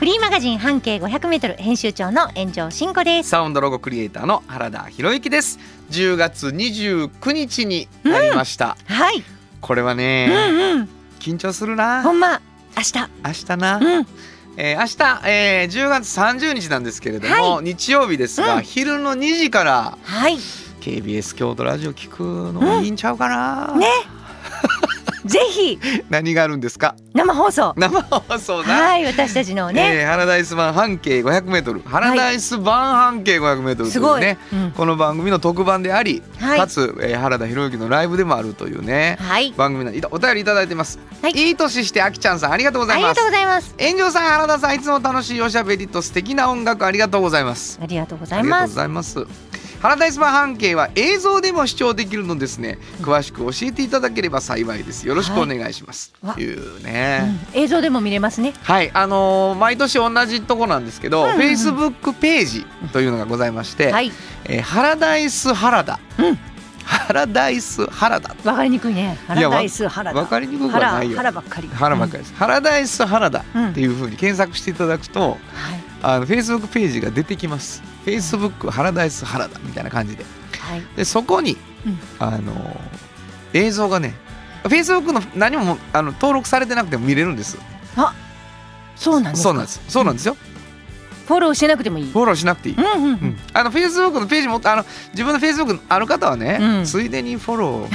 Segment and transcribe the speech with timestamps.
[0.00, 3.28] フリーマガジン半径 500m 編集長の炎上真子です。
[3.28, 5.58] サウンドロゴクリエイターの原田博之です
[5.90, 9.22] 10月29日になりました、はい。
[9.60, 10.88] これはね、うんうん。
[11.18, 12.40] 緊張するなほんま
[12.78, 12.94] 明日。
[13.26, 14.06] 明日な、うん。
[14.56, 20.38] えー明日、えー10月30日なんですけれども、は日曜日ですが、うん昼の2時からはい。
[20.80, 22.22] KBS 京都ラジオ聞く
[22.54, 23.86] のもいいんちゃうかな、ね。
[25.24, 26.94] ぜひ何があるんですか？
[27.14, 27.74] 生放送。
[27.76, 29.04] 生放送な、はい。
[29.04, 29.98] 私たちのね。
[30.00, 34.18] えー、ハラダイス版半径 500m ハラダイス版半径 500m といすごい。
[34.18, 39.52] うね、うんこの番組の特番であり、はいかつ、えー原田博之のライブでもあるというね、はい。
[39.56, 43.74] 番組のお便りいただいてます、はいいい年してあきちゃんさんありがとうございますありがとうございます。
[43.78, 49.14] 炎上さん原田さんいつも楽しいおしゃべりと素敵な音楽ありがとうございますありがとうござありがとうごいます。
[49.16, 49.49] ざいます
[49.80, 52.78] ハラダイス版半径は映像でも視聴できるのですね。
[53.00, 55.08] 詳しく教えていただければ幸いです。
[55.08, 56.34] よろしくお願いします、はい。
[56.34, 57.62] というね、うん。
[57.62, 58.52] 映像でも見れますね。
[58.62, 58.90] はい。
[58.92, 61.40] あのー毎年同じとこなんですけど、うんうんうん。
[61.40, 64.12] Facebook ページというのがございまして、はい。
[64.44, 66.38] えーハラダイス原田、うん。
[66.84, 69.16] ハラダイス原田わかりにくいね。
[69.28, 70.18] 原ダイス原田。
[70.18, 71.16] わかりにくくはないよ。
[71.16, 71.68] 原原ばっかり。
[71.68, 75.38] 原ばっかりです、ハラダイス原田うんっていう風に検索していただくと、はい。
[76.02, 77.82] あの Facebook ページが出てきます。
[78.04, 80.24] Facebook ハラダイス原田みたいな感じで。
[80.58, 80.82] はい。
[80.96, 81.56] でそこに、
[81.86, 81.98] うん。
[82.18, 82.80] あの
[83.52, 84.14] 映像がね
[84.64, 87.58] Facebook の何もあの登録されてなくても見れるんです。
[88.96, 89.48] そうなんですか？
[89.48, 89.80] そうなんです。
[89.88, 90.36] そうなんですよ、
[91.30, 92.10] フォローしてなくてもいい。
[92.10, 93.12] フォローしなくていい、うんうんううん。
[93.28, 93.38] ん。
[93.52, 96.84] あの Facebook のページもあの自分の Facebook ある方はね、うん。
[96.84, 97.88] ついでにフォロ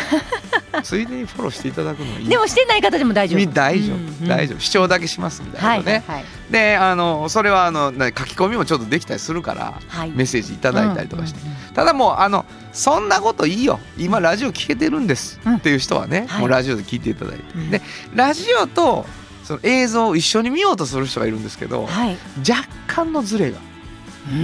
[0.73, 2.27] ー ついでにフォローしていただくのがいい。
[2.29, 3.53] でもしてない方でも大丈夫。
[3.53, 4.27] 大丈夫、うんうん。
[4.29, 4.59] 大丈夫。
[4.59, 6.25] 視聴だけしますみたいなね、はいはい。
[6.49, 10.11] であのそれはあのな書き込みもちょっとできたりするからはい。
[10.11, 11.73] メッセージいただいたりとかして、うんうんうん。
[11.73, 13.81] ただもうあのそんなこといいよ。
[13.97, 16.39] 今ラジオ聞けてるんです、うんっていう人はね、はい。
[16.39, 17.69] もうラジオで聞いていただいて、うん。
[17.69, 17.81] で
[18.13, 19.05] ラジオと
[19.45, 22.17] その映像を一緒に見ようとする人がいるんですけど、はい。
[22.39, 23.59] 若干のズレが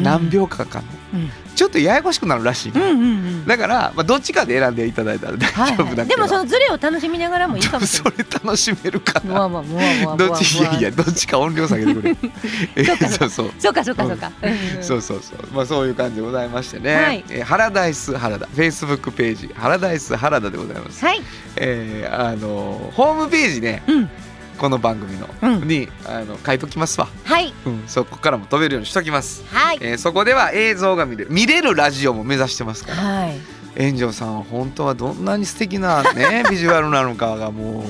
[0.04, 0.86] 何秒かかの、
[1.16, 1.30] うん。
[1.56, 3.08] ちょっとややこしくなるらしいね、うんうんう
[3.42, 3.46] ん。
[3.46, 9.50] だから、まあ、どっちかで選んでいただいたら大はい丈夫だけど、はい、でもそのズレを楽しみながらもいいかもしれそれ楽しめるかな。
[10.18, 12.16] どっちいやいやどっちか音量下げてくれ。
[12.76, 13.10] えそうか。
[13.10, 13.52] そうそう。
[13.58, 14.32] そうかそうかそうか。
[14.42, 14.52] うん。
[14.52, 14.84] うん。
[14.84, 17.26] そうそうそう、まあ、そういう感じでございましてね、はい。
[17.30, 19.52] えーハラダイス原田フェイスブックページ。
[19.56, 21.22] ハラダイス原田でございます、はい。
[21.56, 23.84] えーあのホームページね。
[23.88, 24.10] うん。
[24.62, 27.52] この番組の、うんにあの書いときますわ、はい。
[27.66, 29.80] うん、そこからも飛べるようにしときます、はい。
[29.82, 33.40] えーそこでは映像が見れる見れるラジオも目指してますからはい。
[33.76, 37.86] 炎上さんは本当はどんなに素敵なね ビジュアルなのかがもも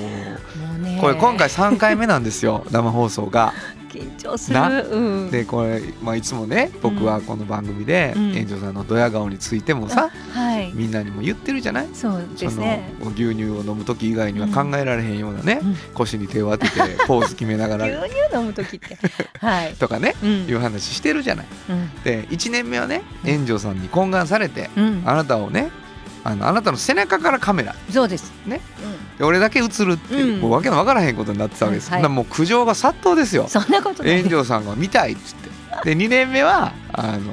[0.78, 0.96] うね。
[0.96, 3.52] うこれ今回3回目なんですよ生放送が。
[3.92, 4.54] 緊張する。
[4.58, 5.30] なうん。
[5.30, 10.72] でこれ、まあ、いつもね僕はこの番組でうん炎上さんのドヤ顔についてもさ、はい。
[10.74, 11.88] みんなにも言ってるじゃない？
[11.92, 12.90] そうですね。
[12.98, 18.96] その牛乳を飲む時以外には考えられへんようなね、うん腰に手を当ててポーズ決めなが 牛ら乳飲む時って。
[19.38, 19.74] はい。
[19.74, 21.46] とかね、うんいう話してるじゃない。
[21.68, 21.90] うん。
[22.02, 25.02] で1年目はね炎上さんに懇願されて、うん。
[25.04, 25.70] あなたをね
[26.24, 27.74] あのあなたの背中からカメラ。
[27.90, 28.32] そうです。
[28.46, 28.60] ね。
[29.16, 30.40] うで俺だけ映るっていう、うん。
[30.40, 31.98] もうわけのわからへんことになってたわけです、はい。
[31.98, 33.44] そんなもう苦情が殺到ですよ。
[33.44, 33.48] ん。
[33.48, 34.04] そんなこと。
[34.04, 35.94] 炎上さんが見たいっつって。
[35.94, 37.32] で2年目はあの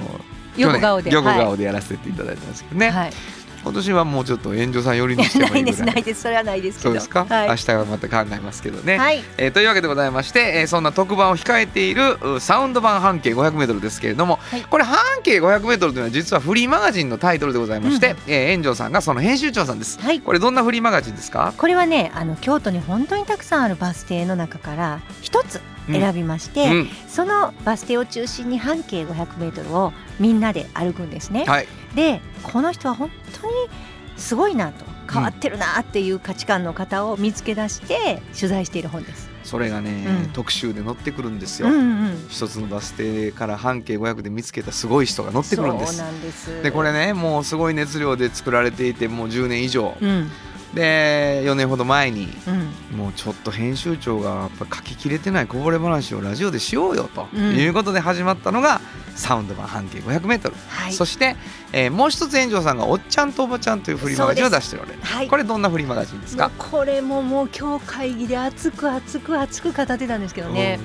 [0.57, 1.11] 横顔で。
[1.11, 1.39] 横はい。
[1.39, 3.13] 顔でやらせていただいたんですけどね、はい。
[3.61, 6.89] 今年はもうちょっと炎上さん寄りにしてもないいですいぐらないいですそれはないですけど。
[6.89, 7.55] そうですか、はい明。
[7.55, 9.23] 日はまた考えますけどね、はい。
[9.37, 20.21] えーというわけでございまして、えーそんな特番を控えているうサウンド版半径 500m ですけれども、はいこれ半径 500m というのは実はフリーマガジンのタイトルでございまして、うんえー炎上さんがその編集長さんですはい。
[20.21, 21.53] これどんなフリーマガジンですか？
[21.57, 25.59] これはねあの京都に本当にたくさんあるバス停の中から一つ
[25.91, 26.89] 選びまして、うん。
[27.07, 31.45] そのバス停を中心に半径 500m をみんなで歩くんですね。
[31.45, 31.67] はい。
[31.95, 33.09] でこの人は本
[33.41, 33.53] 当に
[34.17, 39.29] すごいなと変わってるなっていう価値観の方を見つけ出して取材している本です。
[39.43, 40.29] それがね、うん。
[40.31, 46.03] 特集で載ってくるんですよ、うんうん、一つのバス停から半径500で見つけたすごい人が乗ってくるんです。
[46.61, 50.29] でこれねもうすごい熱量で作られていてもう10年以上、うん
[50.73, 52.29] で4年ほど前に
[52.91, 52.97] うん。
[52.97, 57.55] もうちょっと編集長がやっぱ書ききれてないこぼれ話をラジオでしようよとうん。
[57.55, 58.81] いうことで始まったのが
[59.15, 60.93] サウンド版半径 500m、はい。
[60.93, 61.35] そして、
[61.73, 65.27] えーもう一つ園長さんが「おっちゃんとおばちゃん」というフリーマガジンを出しておられるはい。
[65.27, 66.51] これどんなフリーマガジンですか？
[66.57, 70.79] これももう今日会議で熱く熱く熱く語ってたんですけどね、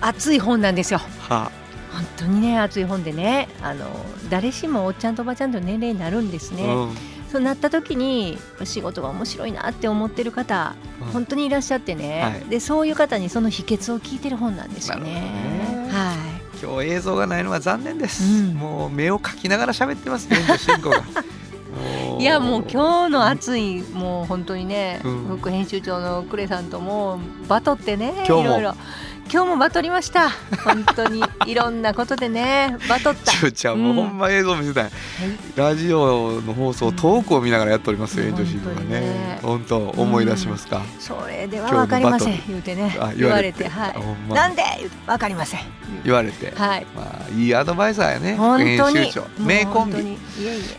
[0.00, 1.00] 熱い本なんですよ。
[1.04, 1.50] うんは
[1.92, 3.84] 本当にね熱い本でねあの
[4.30, 6.96] 誰しもおっちゃんとおばちゃんと年齢になるんですね、うん
[7.30, 11.06] そうなった時に仕事が面白いなって思ってる方うん。
[11.08, 12.50] 本当にいらっしゃってね、はい。
[12.50, 15.88] でそういう方にその秘訣を聞いてる本なんですよね。
[15.90, 16.16] は
[16.62, 18.54] 今日映像がないのは残念です、うん。
[18.54, 21.02] もう目をかきながら喋ってますね遠藤慎吾が。
[21.70, 25.24] もい、いやもう今日の熱いもう本当にね、うん。
[25.38, 28.74] 副編集長の呉さんともうバトってねいろいろ
[29.32, 30.28] 今日もバトりました。
[30.64, 31.22] 本当に。
[31.46, 32.76] いろんなことでね。
[32.88, 33.30] バトった。
[33.30, 34.90] ちゅうちゃんもうほんま映像見せたい、
[35.54, 39.38] ラジオの放送遠くを見ながらやっておりますよ、うん遠藤慎吾がね。
[39.40, 42.34] 本当思い出しますか、それでは分かりません。
[42.34, 42.96] 今言うてね。
[42.98, 43.68] あ言われて。
[43.68, 44.34] はい。
[44.34, 44.64] なんで？
[44.78, 45.60] 言うて分かりません。
[46.04, 46.86] 言われて、はい。
[46.96, 48.34] まあいいアドバイザーやね。
[48.34, 48.76] 本当に。
[48.78, 49.26] 副編集長。
[49.38, 50.18] 名コンビ。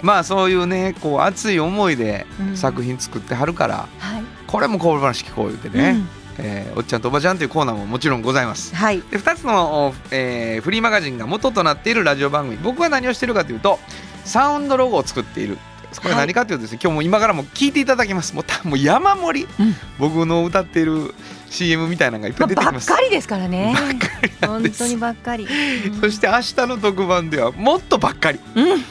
[0.01, 2.57] まあそういうねこう熱い思いでうん。
[2.57, 8.75] 作品作ってはるから、はい、これもこぼれ話聞こう言ってね、うんえーおっちゃんとおばちゃんというコーナーももちろんございます。
[8.75, 9.01] はい。
[9.01, 12.57] で2つの、おえーフリーマガジンが元となっているラジオ番組。
[12.57, 13.79] 僕は何をしているかというと
[14.25, 15.57] サウンドロゴを作っている。
[15.97, 18.33] これはい何かというとですね、今日も今からも聞いていただきます。
[18.33, 19.75] もうたもう山盛り、うん。
[19.99, 21.13] 僕の歌っている
[21.49, 23.73] CM みたいなのがいっぱい出てまあばっかりですからね。
[23.75, 25.45] ばっかり本当にばっかり、
[25.87, 25.99] うん。
[25.99, 28.85] そして明日の特番ではもっとばっかり、うん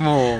[0.00, 0.36] も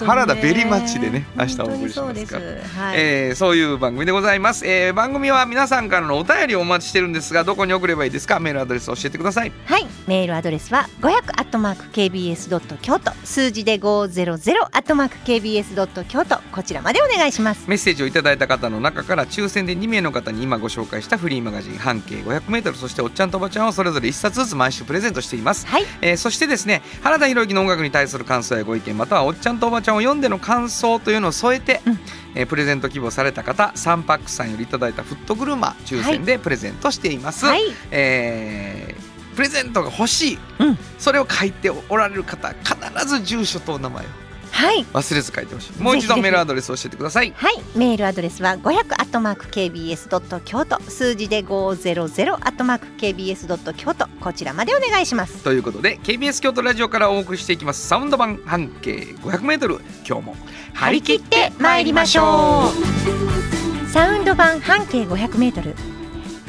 [0.00, 2.42] う、原田ベリマッチでね明日お送りしますから。
[2.42, 8.40] そうはい、えーそういう番組でございます、えー番組は皆さんからのお便りをお待ちしてるんですがどこに送ればいいですか？
[8.40, 9.52] メールアドレス教えてください。
[9.64, 17.64] はい、メールアドレスは500アットマーク kbs ドット京都数字で500アットマーク kbs ドット京都こちらまでお願いします。
[17.68, 31.98] メッセージをいただいた方の中から抽選で2名の方に今ご紹介したフリーマガジン半径 500m そしておっちゃんとおばちゃんをそれぞれ1冊ずつ毎週プレゼントしています、はい、えーそしてですね原田博之の音楽に対する感想やご意見またはおっちゃんとおばちゃんを読んでの感想というのを添えて、うん。
[32.34, 37.60] えープレゼント希望された方サンパックさんよりいただいたフットグルマ抽選でプレゼントしています、はい、
[37.92, 40.78] えープレゼントが欲しい、うん。
[40.98, 44.08] それを書いておられる方必ず住所とお名前を
[44.54, 45.82] はい、忘れず書いてほしい。
[45.82, 47.32] もう一度メールアドレスを教えてください。
[47.36, 50.80] はい、メールアドレスは500アットマーク kbs ドット京都。
[50.82, 54.06] 数字で500アットマーク kbs ドット京都。
[54.20, 55.42] こちらまでお願いします。
[55.42, 57.84] ということで KBS 京都ラジオからお送りしていきます。
[57.88, 60.36] サウンド版半径 500m 今日も
[60.72, 63.88] 張り切って参りましょう。
[63.90, 65.74] サウンド版半径500メートル。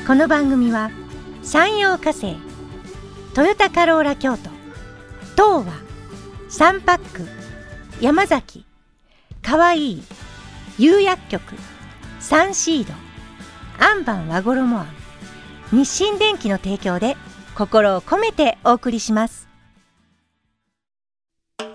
[0.05, 0.91] この番組は
[1.41, 2.37] 山陽火星
[3.33, 4.51] トヨタカローラ京都
[5.35, 5.73] 東和
[6.49, 7.44] サンパック
[8.01, 8.65] 山崎
[9.41, 10.03] かわいい
[10.77, 11.41] 釉薬局
[12.19, 12.93] サンシード
[13.79, 14.87] アンバン和衣あん
[15.71, 17.15] 日清電機の提供で
[17.55, 19.47] 心を込めてお送りします。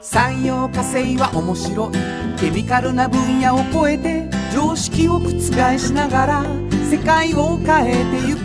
[0.03, 1.93] 産業化成は面白い。
[2.39, 5.31] ケミカルな分野を超えて常識を覆
[5.79, 6.45] しながら
[6.91, 8.41] 世界を変えてゆく。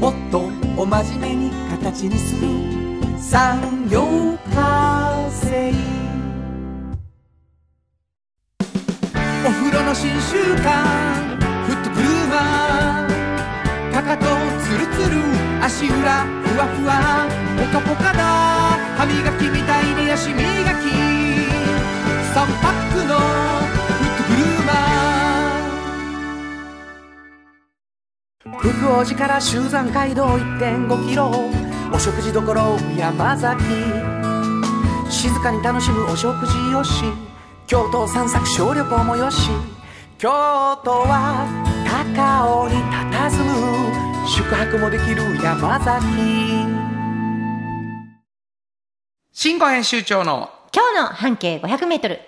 [0.00, 2.48] もっとお真面目に形にする。
[3.20, 5.87] 産業化成。
[10.00, 10.70] 新習慣
[11.66, 14.26] フットグルーマーかかと
[14.62, 15.18] ツルツル
[15.60, 17.26] 足裏ふわふわ
[17.58, 18.22] ポカポカだ
[18.96, 20.44] 歯磨きみたいに足磨き
[22.32, 23.22] 3パックのフ
[24.06, 28.70] ットグルーマー福
[29.00, 31.32] 王寺から集山街道1.5キロ
[31.92, 32.40] お食事処
[32.96, 33.64] 山崎
[35.10, 37.02] 静かに楽しむお食事よし
[37.66, 39.50] 京都散策小旅行もよし
[40.18, 41.46] 京都は
[41.86, 46.04] 高尾に佇む宿泊もできる山崎。
[49.30, 52.18] 新語編集長の今日の半径500メートル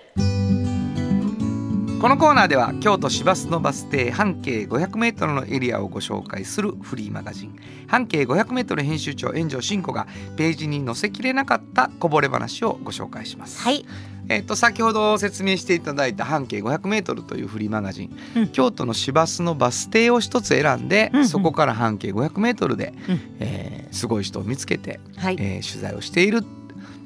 [2.01, 7.55] このコーナーでは京都市バスのバス停半径 500m のエリアをご紹介するフリーマガジン。
[7.87, 13.61] 半径 500m 編集長炎上真子がページに載せきれなかったこぼれ話をご紹介します。
[13.61, 13.85] はい。
[14.29, 18.47] えっと先ほど説明していただいた半径 500m というフリーマガジン、うん。
[18.47, 21.27] 京都の市バスのバス停を一つ選んで、うんうん。
[21.27, 23.19] そこから半径 500m で、うん。
[23.39, 26.45] えーすごい人を見つけて、はい、えー取材をしている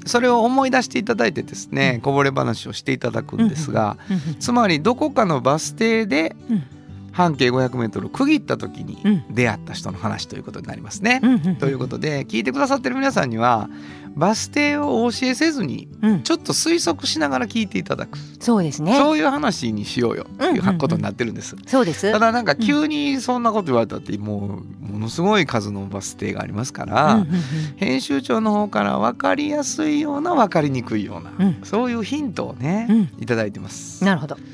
[0.05, 3.97] それを思い出していただいてですね、こぼれ話をしていただくんですが、
[4.39, 6.63] つまりどこかのバス停でうん。
[7.11, 9.33] 半径 500m 区切った時にうん。
[9.33, 11.21] 出会った人の話ということになりますね。
[11.59, 13.69] ということで聞いてくださってる皆さんには
[14.15, 16.23] バス停をお教えせずにうん。
[16.23, 18.97] ちょっと推測しながら聞いていただく、そうですね。
[18.97, 20.25] そういう話にしようよ。
[20.31, 20.67] っていうんうん。
[20.67, 21.55] ううんことになってるんです。
[21.67, 22.11] そうです。
[22.11, 27.41] ただなんか急にそんなこと言われたってもうものすごい数のバス停がありますから、うんうんうん。
[27.75, 31.61] 編集長の方から分かりやすいような分かりにくいような、うん。
[31.63, 33.21] そういうヒントをね、うん。
[33.21, 34.03] いただいてます。
[34.05, 34.37] なるほど。
[34.37, 34.45] 今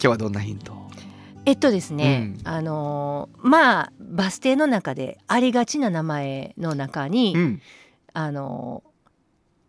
[0.00, 0.76] 日はどんなヒントを？
[1.44, 2.48] えっとですね、うん。
[2.48, 7.62] あのーまあバス停の中でありがちな名前の中に、うん
[8.14, 8.92] あのー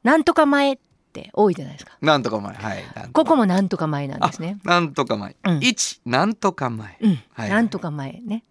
[0.04, 0.78] なんとか前っ
[1.14, 1.98] て多いじゃないですか。
[2.02, 2.54] なんとか前。
[2.54, 2.84] はい。
[3.14, 4.60] ここもなんとか前なんですね。
[4.64, 5.60] なんとか前、うん。
[5.62, 6.98] 一なんとか前。
[7.02, 7.50] うん、はい。
[7.50, 8.44] なんとか前ね。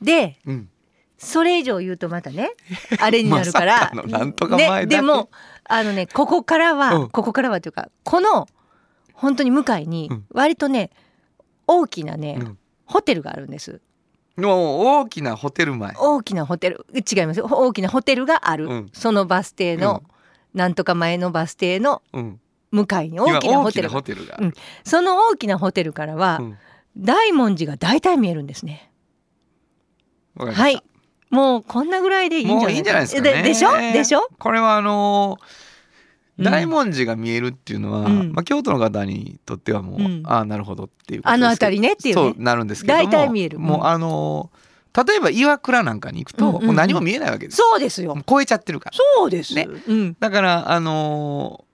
[0.00, 0.68] でうん。
[1.18, 2.52] それ以上言うとまたね
[2.98, 5.30] あれになるから、 まさかのなんとか前ね、でも
[5.64, 7.10] あのねここからは、うん。
[7.10, 8.48] ここからはというかこの
[9.14, 10.26] 本当に向かいにうん。
[10.30, 10.90] 割とね
[11.66, 12.58] 大きなね、うん。
[12.86, 13.80] ホテルがあるんです
[14.36, 15.92] もう大きなホテル前。
[15.96, 16.86] 大きなホテル。
[16.94, 17.38] 違います。
[17.38, 18.90] よ大きなホテルがある、うん。
[18.92, 20.02] そのバス停の、
[20.54, 22.40] なんとか前のバス停のうん。
[22.70, 24.02] 向かいに大きなホテルが。
[24.02, 24.38] テルが。
[24.40, 24.52] うん。
[24.84, 26.58] その大きなホテルからは、うん。
[26.96, 28.90] 大文字が大体見えるんですね。
[30.36, 30.82] はい。
[31.30, 33.22] もうこんなぐらいでいいんじゃないですか。
[33.22, 33.42] ね。
[33.42, 33.72] でしょ？
[33.76, 34.28] でしょ？
[34.38, 35.71] これはあのーうん
[36.42, 38.32] 大文字が見えるっていうのは、うん。
[38.32, 40.22] まあ、京都の方にとってはもう、うん。
[40.24, 42.22] ああなるほどっていうあの辺りねっていうね。
[42.22, 43.58] そうなるんですけども大体見える。
[43.58, 43.64] うん。
[43.64, 44.62] もうあのー
[44.94, 46.66] 例えば岩倉なんかに行くと、うんうんうん。
[46.66, 47.56] もう何も見えないわけです。
[47.56, 48.14] そうですよ。
[48.28, 48.96] 超えちゃってるから。
[49.16, 49.54] そうです。
[49.54, 49.66] ね。
[49.88, 50.16] うん。
[50.20, 51.72] だからあのー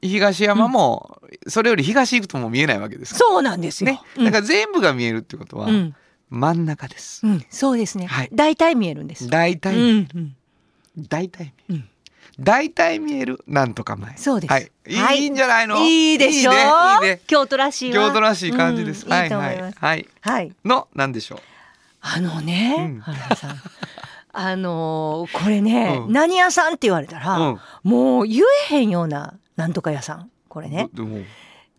[0.00, 3.14] 東山もそれより東行くともう見えないわけです。
[3.14, 4.24] からそうなんですよ、ね、うん。
[4.26, 5.94] だから全部が見えるってことは、うん。
[6.30, 8.28] 真ん中です、うん、そうですね、はい。
[8.32, 10.36] 大体見えるんです大体、うんうん。
[11.08, 11.88] 大体見える、うん
[12.40, 14.16] 大体見えるなんとか前。
[14.16, 14.52] そうです。
[14.52, 14.70] はい、
[15.22, 15.26] い。
[15.26, 15.78] いんじゃないの？
[15.78, 16.50] いいでしょ？
[16.52, 16.54] う
[17.26, 18.08] 京都らしいわ。
[18.08, 20.52] 京都らしい感じです、はいはいはい。
[20.64, 21.38] のなんでしょう？
[22.00, 23.00] あのね、うん。
[23.00, 23.56] 原田さん。
[24.32, 26.12] あのーこれね、うん。
[26.12, 27.60] 何屋さんって言われたら、うん。
[27.82, 30.30] もう言えへんようななんとか屋さん。
[30.48, 30.88] これね。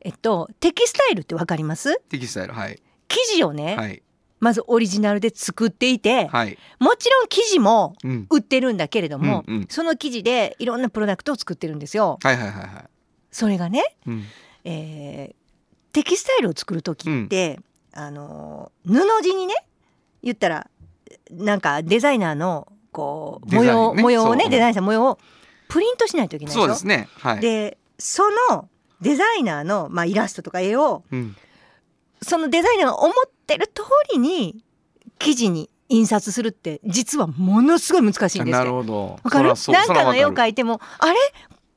[0.02, 2.02] えっとテキスタイルってわかります？
[2.10, 2.82] テキスタイルはい。
[3.08, 4.02] 生地をね、はい
[4.40, 6.58] まずオリジナルで作っていて、はい。
[6.80, 8.28] もちろん生地もうん。
[8.30, 9.68] 売ってるんだけれども、うんうん。
[9.70, 12.20] その生地でいろんなプロダクトを作ってるんですよ。
[12.24, 12.84] はいはいはいはい。
[13.32, 14.24] それがね、うん。
[14.64, 15.40] えー
[15.92, 17.60] テキスタイルを作る時って、
[17.94, 19.56] あのー布地にね
[20.22, 20.70] 言ったら
[21.32, 25.20] なんかデザイナーのこう模様、ね模様をねデザインした模様を
[25.68, 26.62] プリントしないといけないでしょ。
[26.62, 27.08] そうですね。
[27.18, 27.40] はい。
[27.40, 28.70] でその
[29.02, 31.36] デザイナーの、まあ、イラストとか絵をうん
[32.22, 33.14] そのデザイナーが思っ
[33.48, 33.84] てる通
[34.14, 34.64] りに
[35.18, 39.20] 記事に印刷するって実はものすごい難しいんですなるほど。
[39.24, 39.54] わかる？
[39.70, 41.16] なんかの絵を描いてもあれ？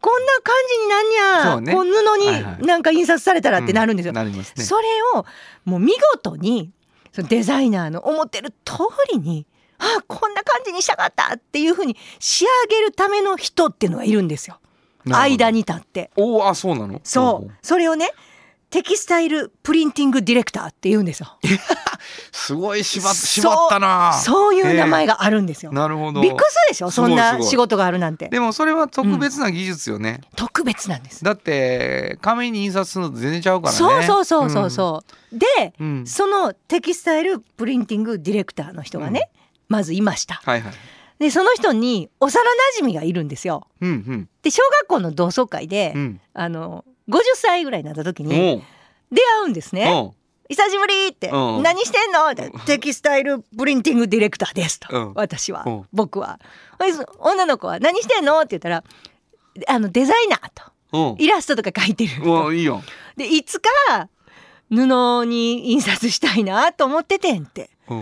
[0.00, 1.72] こんな感じになんや、そうね。
[1.72, 2.60] こう布はいはい。
[2.60, 4.10] になんか印刷されたらってなるんですよ。
[4.10, 4.64] うなりますね。
[4.64, 5.24] それを
[5.64, 6.72] もう見事に
[7.12, 8.78] そのデザイナーの思ってる通
[9.12, 9.46] りに
[9.78, 14.58] あこんな感じにしたかったっていうふうに仕上げるための人っていうのがいるんですよ。
[15.04, 16.10] 間にに立って。
[16.16, 17.00] おおあそうなの？
[17.04, 17.52] そう。
[17.62, 18.10] それをね
[18.72, 21.38] テキスタイルプリンティングディレクターって言うんですよ。
[22.32, 24.14] すごい縛縛ったな。
[24.14, 26.22] そういう名前があるんですよ、なるほど。
[26.22, 26.90] びっくりするでしょ？
[26.90, 28.30] そんな仕事があるなんて。
[28.30, 33.78] でもそれは特別な技術よね、特別なんです、だって紙に印刷するのと全然ちゃうからね。
[33.78, 36.06] そうそうそうそうそう、でうん、うん。
[36.06, 39.30] そのテキスタイルプリンティングディレクターの人がね、
[39.68, 40.40] まずいました。
[40.44, 40.72] はいはい。
[41.18, 42.40] でその人に幼
[42.80, 43.68] 馴染がいるんですよ。
[43.80, 44.28] うんうん。
[44.42, 46.20] で小学校の同窓会で、うん。
[46.34, 48.62] あの50歳ぐらいになった時に
[49.10, 50.12] 出会うんですね。
[50.48, 51.62] 久しぶりってうん。
[51.62, 55.12] 何してんのってテキスタイルプリンティングディレクターですとうん。
[55.14, 55.84] 私はうん。
[55.92, 56.38] 僕は。
[57.20, 58.84] 女の子は何してんのって言ったら
[59.68, 60.50] あのデザイナー
[60.90, 62.10] とイラストとか描いてる
[63.16, 64.08] でいつか
[64.68, 67.70] 布に印刷したいなと思っててんって。
[67.88, 67.94] う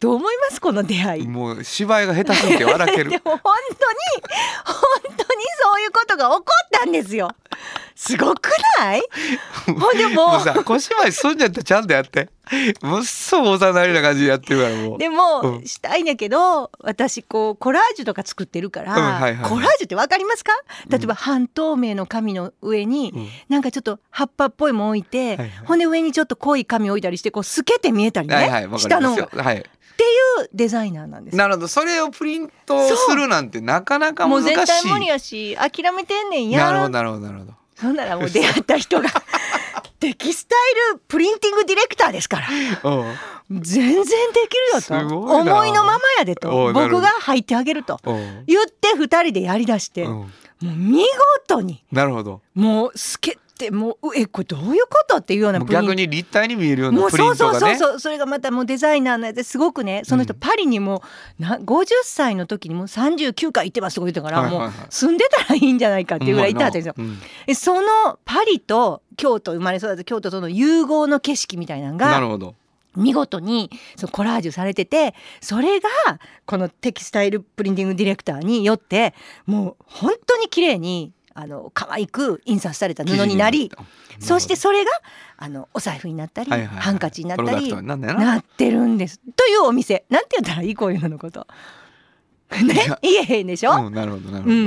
[0.00, 0.60] どう思います？
[0.60, 1.26] この出会い。
[1.26, 3.10] んもう芝居が下手すぎて笑ける。
[3.10, 3.98] でも本当に
[4.64, 7.30] 本当にそういうことが起こったんですよ
[8.04, 9.02] すごくない？
[9.66, 12.28] ほんでももうさ小芝居すんじゃったらちゃんとやって。
[12.82, 14.98] もっそおざなりな感じでやってるからもう。
[14.98, 15.64] でも、うん。
[15.64, 19.50] したいんだけど私こうコラージュとか作ってるから、うんはいはいはい。
[19.50, 20.52] コラージュってわかりますか？
[20.88, 23.28] 例えば半透明の紙の上に、うん。
[23.48, 25.50] なんかちょっと葉っぱっぽいもん置いて、はいはい。
[25.64, 29.30] ほんで上にちょっと濃い紙置いたりしてこう透けて見えたりね、はいはいわかり下のますよ。
[29.32, 29.58] はい。
[29.58, 31.68] っていうデザイナーなんですなるほど。
[31.68, 34.56] それをプリントするなんてなかなかもう難しい。
[34.56, 39.08] 絶対無理やし諦めてんねんやなるほどなるほどなるほどそんならもう出会った人が
[39.98, 40.54] テキスタ
[40.90, 42.48] イルプリンティングディレクターですから。
[42.84, 43.04] う
[43.50, 43.60] ん。
[43.60, 44.04] 全然で
[44.48, 48.00] きるよすと思いのままやでおと僕が入ってあげると。
[48.04, 48.44] うん。
[48.46, 50.26] 言って二人でやりだして、も
[50.62, 51.04] う見
[51.48, 51.84] 事に。
[51.90, 52.40] なるほど。
[52.54, 58.00] もう透けてもうえこれどういうことっていうようなプリン逆に立体に見えるようなプリそうそうそうントがねそう。
[58.00, 60.40] それがまたもうデザイナーのやつすごくねその人うん。
[60.40, 61.02] パリにも
[61.38, 66.94] な50歳の時にもう39回行ってますとか言ってたから、もう住んでたらいいんじゃないかっていうぐらい行ったんですよ。
[66.96, 72.54] うんでそのパリと京都生まれ育った京都との融合の景色みたいなのがなるほど。
[72.96, 75.88] 見事にそのコラージュされててそれが
[76.44, 79.14] このテキスタイルプリンティングディレクターによって
[79.46, 83.70] もう本当に綺麗にあの可愛く印刷された布になり
[84.18, 84.90] そしてそれが
[85.36, 86.78] あのお財布になったり、はいはいはい。
[86.80, 89.20] ハンカチになったりなってるんです。
[89.36, 90.04] というお店。
[90.08, 91.46] なんて言ったらいいこういうののこと。
[92.62, 92.98] ね？
[93.02, 94.60] 言えへんでしょ、うん、なるほどなるほど、うん。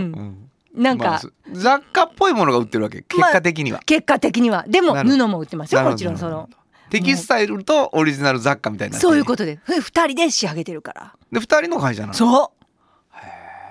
[0.76, 0.82] うん。
[0.82, 1.22] なんか、まあ
[1.54, 3.04] 雑貨っぽいものが売ってるわけ。
[3.04, 4.66] 結果的には、結果的には。
[4.68, 5.84] でも布も売ってますよ。
[5.84, 6.50] もちろんその。
[6.90, 11.16] テキスタイルとオリジナル雑貨みたいになそういうことでふ二人で仕上げてるから。
[11.32, 12.14] で二人の会社なの。
[12.14, 12.65] そう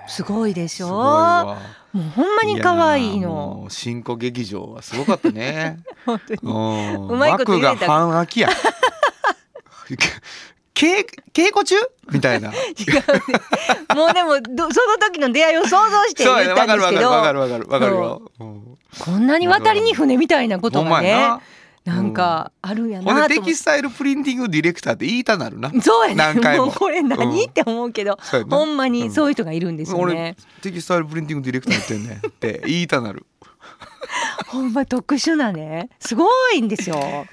[0.07, 0.89] すごいでしょ？
[0.89, 1.57] も
[1.95, 3.67] うほんまに可愛いの。
[3.71, 5.79] 新古劇場はすごかったね。
[6.05, 6.41] 本当に。
[6.43, 7.69] うまいこと言えた。
[7.71, 8.49] 枠が半空きや。
[10.75, 11.77] 稽稽古中？
[12.11, 12.51] みたいな。
[12.53, 12.63] 違うね。
[13.95, 17.11] もうでもどその時の出会いを想像して言ったんですけど。
[17.11, 18.23] わかるわかるわかるわかるよ。
[18.41, 18.45] う。
[18.45, 21.37] んこんなに渡りに船みたいなことがね
[21.85, 23.35] なんかあるんやなと思って。
[23.35, 25.71] でテキスタイルプリンティングディレクターって言いたなるな。
[25.83, 26.15] そうやね。
[26.15, 26.73] 何回も。
[26.73, 27.49] これ何、うん。
[27.49, 33.27] って思うけどそうほんまにそういう人がいるんですよ俺ね、テキスタイルプリンティングディレクターやってんねんって言いたなる。
[34.49, 35.91] ほんま特殊なね。
[36.01, 37.27] すごいんですよ。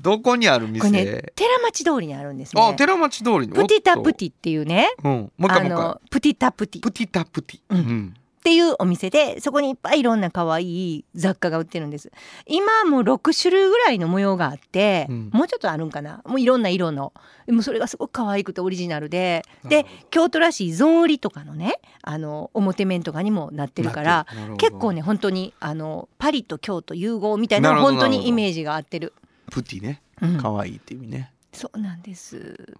[0.00, 2.60] どこにあるこれね店寺町通りにあるんですね。
[2.60, 3.50] あ寺町通りに。
[3.50, 4.88] プティタプィティっていうね。
[5.04, 5.32] うん。
[5.38, 5.84] もう一あ回もう一回。
[5.84, 7.60] の Petit à Petit。Petit à Petit。
[7.70, 7.78] うん。
[7.78, 12.10] うんっていうお店でそこにいっぱいいろんな可愛い雑貨が売ってるんです。
[12.46, 15.30] 今もう6種類ぐらいの模様があって、うん。
[15.32, 16.22] もうちょっとあるんかな？
[16.26, 17.12] もういろんな色の。
[17.46, 19.44] でもそれがすごく可愛くてオリジナルで。
[19.68, 24.26] で京都らしい草履とかのねあの表面とかにもなってるから
[24.58, 29.12] 結構ね本当にあのパリと京都融合みたいな本当にイメージが合ってる、
[29.52, 30.02] プティね。
[30.20, 30.38] うん。
[30.38, 31.32] 可愛いって意味ね。
[31.52, 32.76] そうなんです。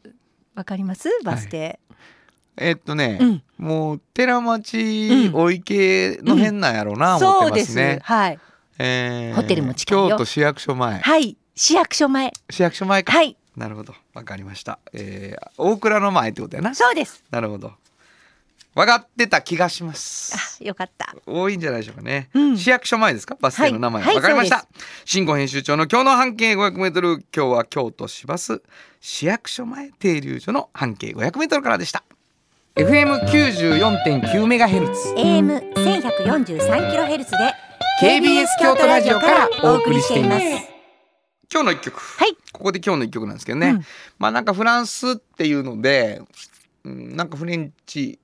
[0.57, 1.09] わかります？
[1.23, 1.78] バス停、
[2.56, 3.42] えっとねうん。
[3.59, 7.73] もう寺町うんお池の辺なんやろうな思ってまそうです。
[7.73, 8.38] すねはい。
[8.78, 10.09] えーホテルも近いよ。
[10.11, 11.00] 京都市役所前。
[11.00, 11.37] はい。
[11.54, 12.32] 市役所前。
[12.50, 13.12] 市役所前か。
[13.12, 13.37] はい。
[13.56, 13.94] なるほど。
[14.14, 14.78] わかりました。
[14.92, 16.75] えー大倉の前ってことやな。
[16.75, 17.23] そうです。
[17.30, 17.73] なるほど。
[18.75, 20.35] 分かってた気がします。
[20.61, 21.14] あよかった。
[21.26, 22.56] 多いんじゃないでしょうかね、うん。
[22.56, 23.37] 市役所前ですか？
[23.38, 24.02] バス停の名前。
[24.02, 24.16] わ、はい。
[24.16, 24.61] はいかりました。
[24.61, 24.66] そう
[25.04, 28.62] 新語編集長の今日の半径 500m 今日は京都市バス
[28.99, 32.02] 市役所前停留所の半径 500m からでした
[32.74, 37.36] FM94.9 メガヘルツ AM 千百四十三キロヘルツで
[38.00, 40.62] KBS 京都ラジオからお送りしていますは
[41.52, 42.35] 今日の一曲い。
[42.50, 43.82] ここで今日の一曲なんですけどね、うん
[44.18, 46.22] まあなんかフランスっていうので、
[46.85, 48.18] うん、なんかフレンチ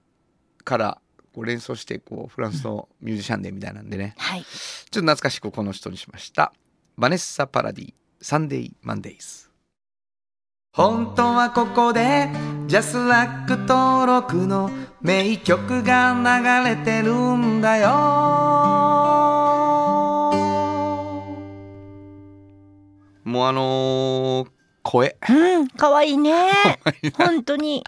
[0.65, 0.99] から
[1.35, 4.43] こう連想してこうフランスのミュージシャンでみたいなんでね、はい。
[4.43, 4.49] ちょっ
[4.93, 6.55] と懐かしくこの人にしました。
[6.97, 9.48] バネッサ・パラディ、 Sunday Mondays。
[10.79, 12.29] 本当はここで
[12.69, 14.71] ジャスラック登録の
[15.03, 17.89] 名曲が流れてるんだよ。
[23.25, 24.49] もうあのー
[24.85, 25.17] 声。
[25.29, 26.53] うん、可愛いね。
[27.19, 27.83] 本当に。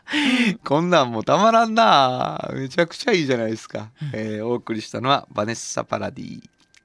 [0.64, 2.50] こんなんもうたまらんな。
[2.52, 6.42] めちゃくちゃいいじゃないですか、えーお送りしたのはバネッサ・パラディ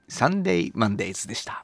[0.07, 1.63] サンデー・マンデイズでした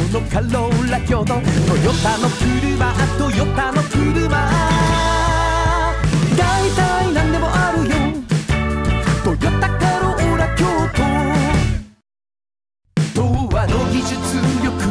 [0.11, 1.41] のカローラ京都トヨ
[2.03, 4.27] タの車トヨタの車。
[6.37, 7.95] だいたいなんでもあるよ。
[9.23, 10.65] トヨタカローラ京
[13.15, 13.23] 都童
[13.55, 14.11] 話の技術
[14.61, 14.90] 力。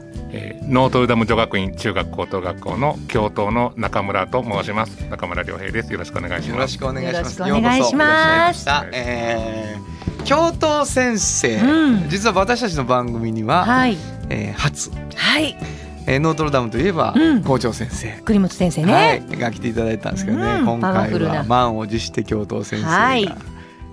[0.31, 5.01] えーノートルダム女学院中学高等学校の教頭の中村と申します。
[5.09, 5.91] 中村良平です。
[5.91, 6.55] よろしくお願いします。
[6.55, 7.39] よろしくお願いします。
[7.41, 8.65] よろしくお願いします。
[8.65, 9.91] まえー
[10.23, 12.09] 教頭先生、うん。
[12.09, 13.97] 実は私たちの番組には、はい。
[14.29, 15.57] えー初、はい。
[16.05, 17.43] えーノートルダムといえば、うん。
[17.43, 18.21] 校長先生。
[18.23, 20.65] 栗本先生ね、はい、が来ていただいたんですけどね、うん。
[20.65, 23.35] 今回は満を持して教頭先生が、はい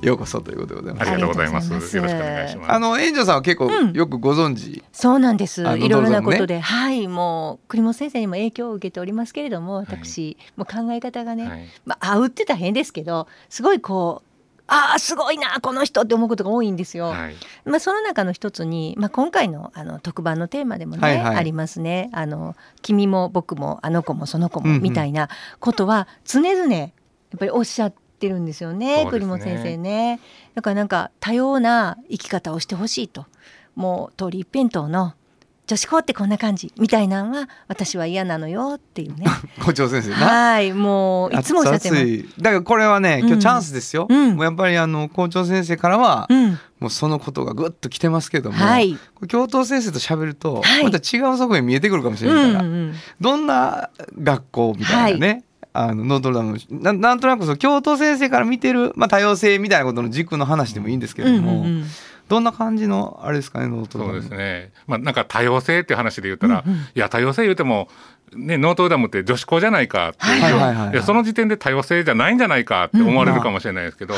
[0.01, 1.73] ようこそということでございますありがとうございます。
[1.73, 2.73] よろしくお願いします。
[2.73, 5.63] あの園長さんは結構うんよくご存知、そうなんです。
[5.63, 14.29] いろいろなことで、はい、もう栗本先生にも影響を受けておりますけれども、私、もう考え方がね、はいまあ、会うって言ったら変ですけど、すごいこう。
[14.71, 17.07] ああすごいなこの人って思うことが多いんですよ。
[17.07, 17.35] はい。
[17.65, 26.91] まあ、その中の一つに、まあ、今回のあの特番のテーマでもね、はいはいありますねあの「君も僕もあの子もその子も」うんうんみたいなことは常々やっ
[27.39, 29.07] ぱりおっしゃってるんですよねね。
[29.11, 30.20] 栗本先生ね。
[30.54, 33.26] だからなんか多様な生き方をしてほしいと。
[33.74, 35.14] もう通り一辺倒の
[35.68, 39.26] 女子校ってこんな感じみたいなのは私は嫌なのよっていうね。
[39.62, 40.16] 校長先生な。
[40.16, 42.40] はいもういつもおっしゃってます。
[42.40, 44.37] だからこれはね今日チャンスですよ、うん。
[44.37, 48.96] もうやっぱりあの校長先生からは、うん、もうそのことがぐっと来てますけども、はい。
[49.28, 50.85] 教頭先生と喋ると、はい。
[50.85, 55.44] また違う側面見えてくるかもしれうんないから、うんどんな学校みたいなね、
[55.81, 61.85] あのノートルダムななんとなくその教頭先生から見てる、まあ、多様性みたいなことの軸の話でもいいんですけれども、うんうんうん。
[62.29, 64.73] どんな感じのあれですかねノートルダムそうですね。
[64.88, 66.79] まあなんか多様性っていう話で言ったら、うんうん。
[66.79, 67.88] いや多様性言うても。
[68.37, 70.93] ね、ノートルダムって女子校じゃないかっていう、はいはいはいはい。
[70.93, 74.14] いやその時点で多様性じゃないんじゃないかって思われるかもしれないですけど、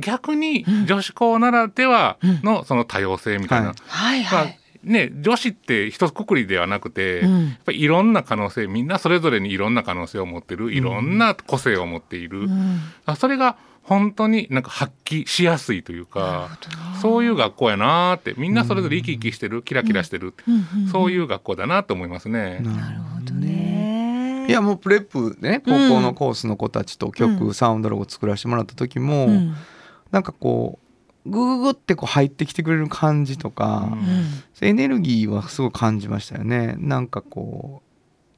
[0.00, 4.34] 逆に女子校ならではのその多様性みたいな、はいはい。
[4.34, 4.58] まあはい。
[4.84, 7.46] ね、女子って一括りではなくて、うん。
[7.46, 12.78] やっぱりいろんな可能性みんなそれぞれにいろんな可能性を持ってるいろんな個性を持っている、うん。
[13.06, 16.58] あそれが本当になんか発揮しやすいというか
[17.00, 20.34] そういう学校やなーってみんなそれぞれ生き生きしてるキラキラしてる、
[20.90, 22.60] そういう学校だなと思いますね。
[22.60, 24.46] なるほどね。
[24.48, 27.54] いやもうプレップでね高校のコースの子たちと曲、うん。
[27.54, 29.54] サウンドロゴ作らせてもらった時も、うん。
[30.10, 30.81] なんかこう
[31.26, 37.92] グググってこう入ってきてくれる感じとか、うんエネルギーはすごい感じましたよねなんかこう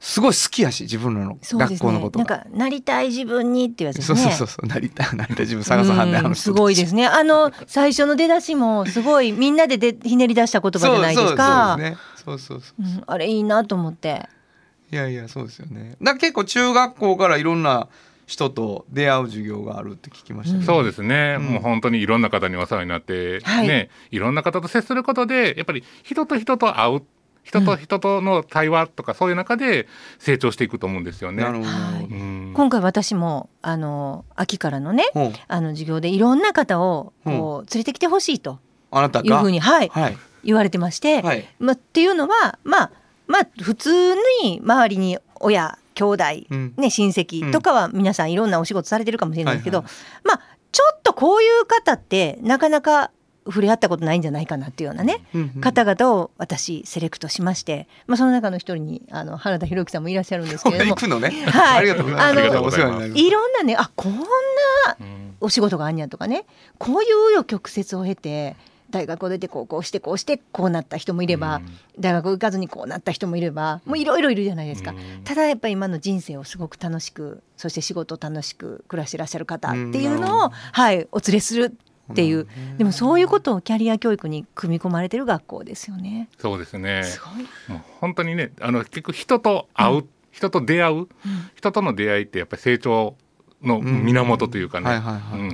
[0.05, 1.77] すごい好きやし自分らの学。
[1.77, 2.25] 校のことが。
[2.25, 4.21] なんかなりたい自分にっていうやつですそうね。
[4.23, 7.07] そうそうそうなりたいなりたい自分探さはんね、うんあの人すごいですね。
[7.07, 11.77] あの最初の出だしもすごいみんなででひねり出した言葉じゃないですか。
[12.23, 14.27] そうそうそうあれいいなと思って。
[14.91, 17.87] いやいやそうですよねだ結構中学校からいろんな
[18.25, 21.45] 人と出会う授業があるって聞きましたけど、そうですね、うん。
[21.45, 23.67] もう本当にいろんな方にお世話になって、はい。
[23.67, 27.01] ね、いろんな方と接することでやっぱり人と人と会う
[27.43, 31.43] 人と人との対話とかそういう中で成長していくと思うんですよね。
[31.43, 32.53] なるほど、はいうん。
[32.55, 35.05] 今回私もあの秋からのね
[35.47, 38.59] あの授業でいろんな方をこう連れてきてほしいと。
[38.89, 39.35] あなたが？
[39.35, 39.89] いうふうにはい。
[39.89, 40.17] はい。
[40.43, 41.47] 言われてまして、はい。
[41.59, 42.91] まあ、っていうのはまあ
[43.27, 46.73] まあ普通に周りに親兄弟、うん。
[46.77, 49.87] ね、親戚とかは皆さんいろんなお仕事されてるかもしれないですけど、はい
[50.23, 53.11] まあちょっとこういう方ってなかなか
[53.45, 61.77] 触れ合ったことないんじゃないかなっていうようなね、うんうん方々を私セレクトしまして、まあ、その中の一人にあの原田博之さんもいらっしゃるんですけれども 行くのね、はい。
[61.79, 62.29] ありがとうございます。
[62.29, 64.25] あのありがとうございろんなねあこんな
[64.99, 65.35] うん。
[65.41, 66.45] お仕事があんやとかね
[66.77, 68.55] こういう紆余曲折を経て
[68.95, 71.59] 大学を出てこうこうしてこうしてこうなった人もいれば、
[71.99, 74.91] 大学行かずにこうなった人もいればもういろいろいるじゃないですか。
[74.91, 75.23] うん。
[75.25, 81.75] ただやっぱり今の人生をすごく楽しくそして仕事を楽しく暮らしてらっしゃる方っていうのを、はい、お連れする
[82.13, 82.47] っていう。
[82.77, 86.29] でもそういうことをキャリア教育に組み込まれてる学校ですよね。
[86.37, 87.03] そうですね。
[87.03, 91.07] すごい、もう本当にねあの結局人と会う、人と出会ううん。
[91.53, 93.17] 人との出会いってやっぱり成長
[93.67, 95.01] の源というかね、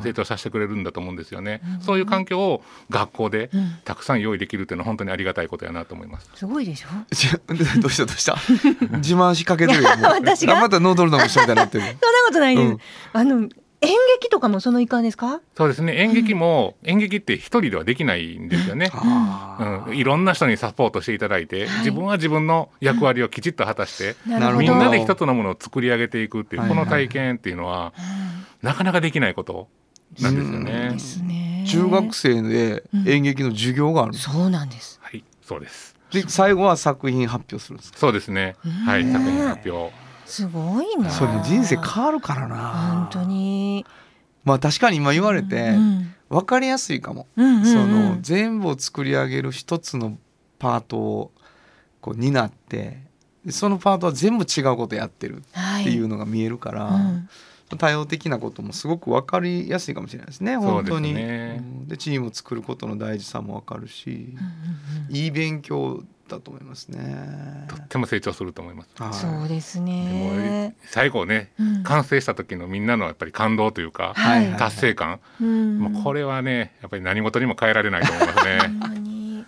[0.03, 1.81] 成長させてくれるんだと思うんですよね、うん。
[1.81, 3.71] そういう環境を学校でうん。
[3.83, 6.29] たくさん用意できるっていうのは本当にありがたいことやなと思います。
[6.35, 6.87] すごいでしょ？
[7.15, 7.27] ち
[7.79, 8.05] どうした？
[8.05, 8.35] どうした？
[8.97, 10.11] 自慢しかけてるよもう。
[10.21, 10.57] 私が？
[10.57, 11.83] あまたノードルダム一緒みたいになってる。
[11.85, 11.97] そんな
[12.27, 12.79] ことないです、うん。
[13.13, 13.49] あの
[13.83, 13.89] 演
[14.19, 15.41] 劇とかもその一環ですか？
[15.57, 15.95] そうですね。
[15.97, 18.91] 演劇も、演劇って一人ではできないんですよね。
[18.93, 21.79] あうん、いろんな人にサポートしていただいて、はい。
[21.79, 24.57] 自分は自分の役割をきちっと果たして、なるほど。
[24.59, 27.93] みんなで一つのものを作り上げていくっていう、はいこの体験っていうのは、
[28.61, 29.67] なかなかできないこと
[30.19, 30.95] なんですよね。
[31.23, 31.65] うね。
[31.67, 34.99] 中学生で演劇の授業がある、そうなんです。
[35.01, 35.95] はい、そうです。
[36.11, 37.97] で最後は作品発表するんですか？
[37.97, 38.57] そうですね。
[38.85, 39.91] はい、ね作品発表。
[40.31, 43.09] すごいなそれも人生変わるからな。
[43.09, 43.85] 本当に。
[44.43, 46.15] まあ確かに今言われてうん。
[46.29, 47.65] 分かりやすいかも、うんうんうん。
[47.65, 50.17] その全部を作り上げる一つの
[50.57, 51.31] パートを
[51.99, 53.03] こう担って
[53.45, 57.29] でそのパートは全部違うことやってるはっていうのが見えるから、うん。
[57.77, 61.13] 多様的なこともすごく分かりやすいかもしれないですね本当に。
[61.13, 61.57] ね。
[61.59, 61.87] うん。
[61.87, 64.27] でチームを作ることの大事さも分かるし、うんうん
[65.09, 65.15] うん。
[65.15, 66.03] いい勉強
[66.35, 67.65] だと思いますね。
[67.67, 68.89] とっても成長すると思います。
[69.01, 70.75] はいそうですでもね。
[70.85, 79.45] 最後ね、うん完成した時のみんなのやっぱり感動というか、はいはい達成感、うんもうこれはねやっぱり何事にも変えられないと思いますね。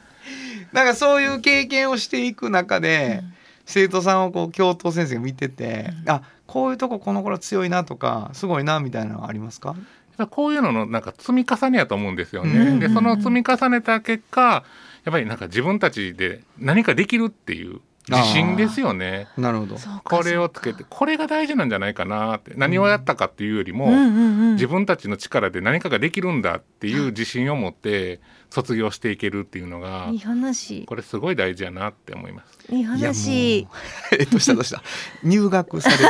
[0.71, 3.21] なんかそういう経験をしていく中で、
[3.65, 9.75] 生徒さんをこう教頭先生が見てて、あこういうとここの子ら強いなとかすごいなみたいなのはありますか？
[10.17, 12.51] ぱこういうののなんか積み重ねやと思うんですよね。
[12.51, 14.63] うんうんうんでその積み重ねた結果
[15.03, 19.27] やっぱりなんか自分たちで何かできるっていう自信ですよね。
[19.37, 19.77] なるほど。
[20.03, 22.53] これをつけてこれが大事なんじゃないかなって。
[22.55, 24.53] 何をやったかっていうよりも、うんうんうん。
[24.55, 28.19] 自分たちの力で何かができるんだっていう自信を持って
[28.53, 32.71] 卒業していけるっていうのがいい話これすごい大事やなって思います。
[32.71, 33.67] いい話
[34.13, 34.83] えっとしたどうした。
[35.23, 36.03] 入学される。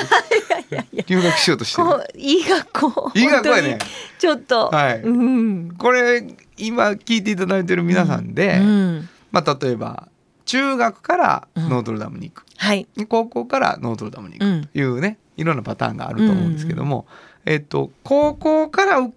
[1.08, 1.82] 入学しようとして
[2.20, 3.12] いい学校。
[3.16, 3.80] いい学校やね
[4.20, 5.02] ちょっと、はい。
[5.04, 5.72] うん。
[5.78, 9.10] これ今聞いていただいてる皆さんで、うん。
[9.32, 10.10] まあ例えば
[10.44, 12.86] 中学からノートルダムに行く、はい。
[13.08, 17.08] 高校からノートルダムに行うんくというね、いろんなパターンがあると思うんですけども、
[17.46, 19.10] えっと高校から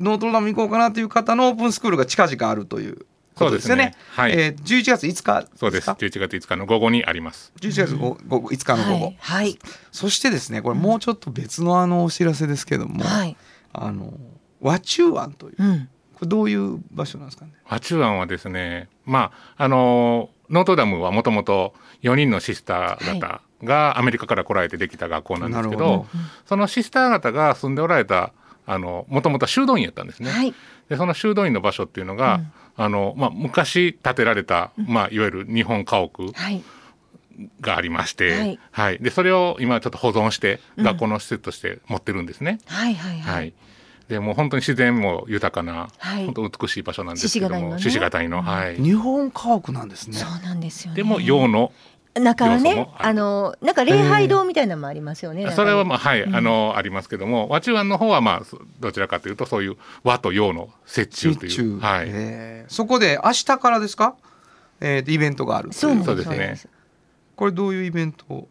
[0.00, 3.94] ノートルダムに行こうかなという方のオープンスクールが近々あるということですよね。
[4.12, 5.86] はい、えー、11月5日そうです。
[5.86, 7.52] か11月5日の午後にあります。
[7.60, 9.58] 11月5 5日の午後、はいはい
[9.92, 13.36] そしてですねこれもうちょっと別のあのお知らせですけども、はい
[13.72, 14.12] あの
[14.60, 17.52] 和中湾といううんこれどういう場所なんですかね。
[17.66, 26.06] 和中湾はですね、まああのノートダムはもともと4人のシスター方がアメリカから来られてできた学校なんですけど、
[26.46, 28.32] そのシスター方が住んでおられた
[28.70, 30.30] あのもともと修道院やったんですね。
[30.30, 30.54] はい。
[30.88, 32.52] でその修道院の場所っていうのが、うん。
[32.76, 36.62] あのまあ、昔建てられた、まあ、いわゆる日本家屋はい。
[37.60, 38.58] がありまして、はい。
[38.70, 38.98] はい。
[39.00, 40.84] でそれを今ちょっと保存してうん。
[40.84, 42.60] 学校の施設として持ってるんですね。
[42.66, 43.48] はいはいははい。
[43.48, 43.52] い
[44.08, 46.24] でもう本当に自然も豊かな、はい。
[46.26, 50.16] 本当美しい場所なんですけども獅子型の,、うんはい、日本家屋なんですね。
[50.16, 50.96] そうなんですよね。
[50.96, 51.72] でも洋の
[52.14, 56.34] 中はねあのなんか礼拝堂みたいなのもありますよね、それはまああはい、うん。
[56.34, 57.48] あのありますけども。
[57.48, 64.16] 和中湾の方はまあそどちらかというとそういう和と洋の折衷という、はい、そこで明日からですか、
[64.80, 66.56] えー、イベントがあるそうですね。
[67.36, 68.24] これどういうイベント？
[68.26, 68.48] こ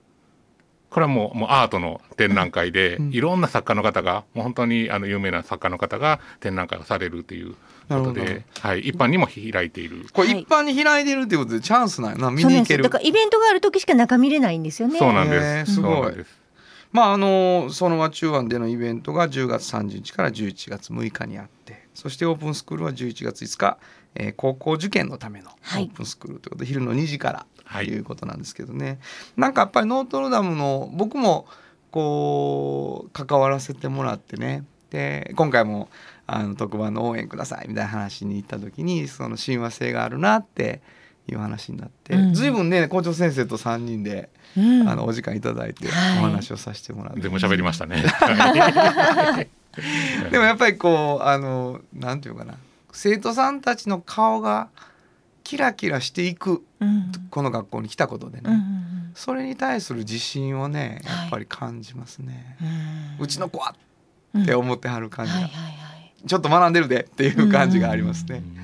[0.95, 3.09] れはもうもうアートの展覧会で、うん。
[3.11, 7.55] いろんな作家の方がもう本当にあの有名な作家の方が展覧会をされるという
[7.89, 10.06] ことで、はい、一般にも開いている。
[10.13, 10.41] これはい。
[10.41, 12.17] 一般に開いてるっていうことでチャンスなんや。
[12.17, 12.56] な見に行ける。
[12.56, 14.99] なんですよだからイベントがある時しか中見れないんですよね。
[14.99, 16.13] そうなんです、すごい。
[16.91, 23.78] まああのその和中湾でのイベントが10月30日から11月6日にあってそしてオープンスクールは11月5日、
[24.15, 25.84] えー高校受験のためのオはい。
[25.88, 27.86] ープンスクールということで、昼の2時からはい。
[27.86, 28.99] ということなんですけどね、
[29.38, 31.45] なんかやっぱりノートルダムの僕も
[31.91, 34.63] こう関わらせてもらってね。
[34.89, 35.89] で今回も
[36.31, 40.81] あの特番の応援くださいみたいな話に行った時にその親和性があるなって
[41.27, 42.33] いう話になって、うん。
[42.33, 44.87] 随分ね校長先生と3人で、うん。
[44.87, 46.31] あのお時間いただいておはい。
[46.31, 48.03] 話をさせてもらって、全部喋りましたね。
[50.31, 52.55] でもやっぱりこうあのなんていうかな。
[52.91, 54.69] 生徒さんたちの顔が
[55.43, 57.11] キラキラしていくうん。
[57.29, 62.55] この学校に来たことでね、うんうんそれに対する自信をねはいやっぱり感じますね、
[63.17, 63.23] うん。
[63.25, 63.75] うちの子は
[64.33, 65.88] うんって思ってはる感じが、はいはいはい
[66.27, 68.58] ちょっと学んでるでっていう感じがありますね、うん。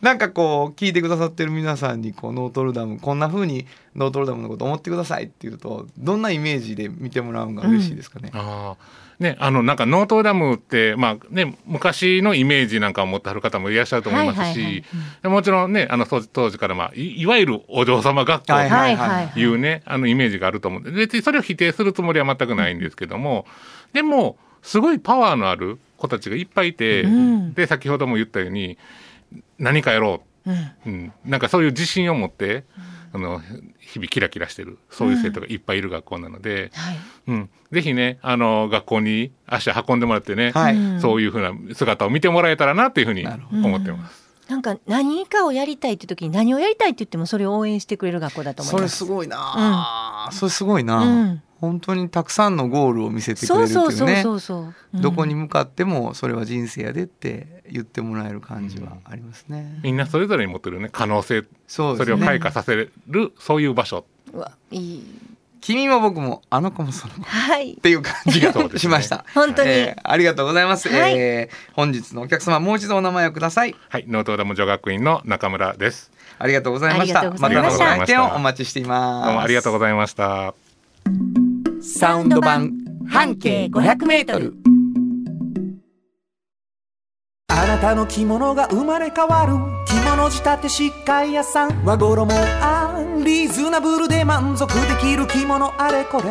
[0.00, 9.10] なんかこう聞いてくださってる皆さんにこうノートルダムこんな風にノートルダムのこと思ってくださいっていうとどんなイメージで見てもらうのが嬉しいですかね、あー。
[9.20, 14.82] ね、あのなんかノートルダムって、まあね、昔のイメージなんかを持ってはる方もいらっしゃると思いますし、
[15.22, 23.44] もちろんねあの当時から、まあ、いいわゆるお嬢様学校というね、あのイメージがあると思うんで別にそれを否定するつもりは全くないんですけども、
[23.92, 27.54] でもすごいパワーのある子たちがいっぱいいて、うん。
[27.54, 28.78] で先ほども言ったように
[29.58, 30.50] 何かやろう。
[30.50, 30.52] ん。
[30.52, 32.64] う、うん、なんかそういう自信を持って、
[33.12, 33.40] あの
[33.78, 36.70] 日々キラキラしてるそういう生徒がいっぱいいる学校なので。
[36.74, 36.96] はい。
[37.28, 43.62] うん、ぜひね、あの、学校に足運んでもらってね、はい、うんそういうふうな姿を見てもらえたらなっていうふうになるほど。
[43.68, 44.30] 思ってます。
[44.48, 48.96] なんか何かをやりたいって時に何をやりたいって言ってもそれを応援してくれる学校だと思それいます。
[48.96, 59.78] すごいなあ、それすごいなあ、うん本当にたくさんのゴールを見せてくれそうそうそうるっていうねそうそう、うんどこに向かってもそれは人生やでって言ってもらえる感じはありますね。
[59.84, 62.16] みんなそれぞれに持ってるね、可能性、そうですね。
[62.16, 62.92] それを開花させる、
[63.38, 64.04] そういう場所。
[64.32, 65.04] うわいい
[65.60, 69.24] 君も僕もあの子もその子っはいていう感じがねしました。
[69.34, 73.76] 本当に、えーありがとうございます、はいえー本日のお客様もう一度お名前をください。
[73.88, 76.10] はい、ノートダム女学院の中村です。
[76.38, 77.30] ありがとうございました。
[77.30, 79.26] またのご来店をお待ちしています。
[79.26, 80.54] どうもありがとうございました。
[82.00, 84.54] サウンド版半径500メートル。
[87.48, 89.52] あなたの着物が生まれ変わる。
[89.84, 91.84] 着物仕立て疾患屋さん。
[91.84, 92.26] 和衣
[92.62, 96.30] あんリーズナブルで満足できる着物あれこれ。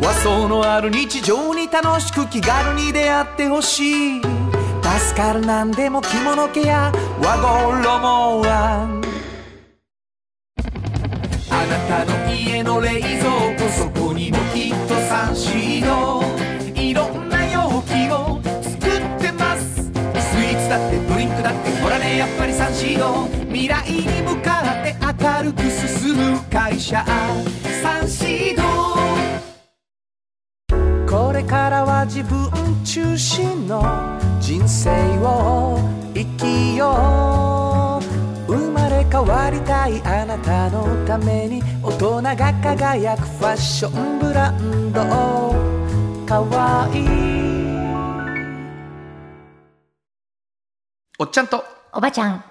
[0.00, 4.22] 和装のある日常に楽しく気軽に出会ってほしい。
[4.22, 9.02] 助かるなんでも着物ケア和衣あん。
[11.50, 13.10] あなたの家の冷蔵
[13.58, 13.93] 庫そこ
[14.34, 16.22] もきっとサンシード
[16.80, 19.84] いろんな容器を作ってます。
[19.84, 23.28] スイーツだってドリンクだってほらねやっぱりサンシード。
[23.48, 27.04] 未来に向かって明るく進む会社。
[27.82, 28.62] サンシード。
[31.06, 32.50] これからは自分
[32.84, 35.78] 中心の人生を
[36.12, 37.63] 生きよう。
[39.14, 45.00] 変わりたいあなたのために大人が輝くファッションブランド。
[46.26, 47.04] かわいい。
[51.16, 51.64] おっちゃんと。
[51.92, 52.44] おばちゃん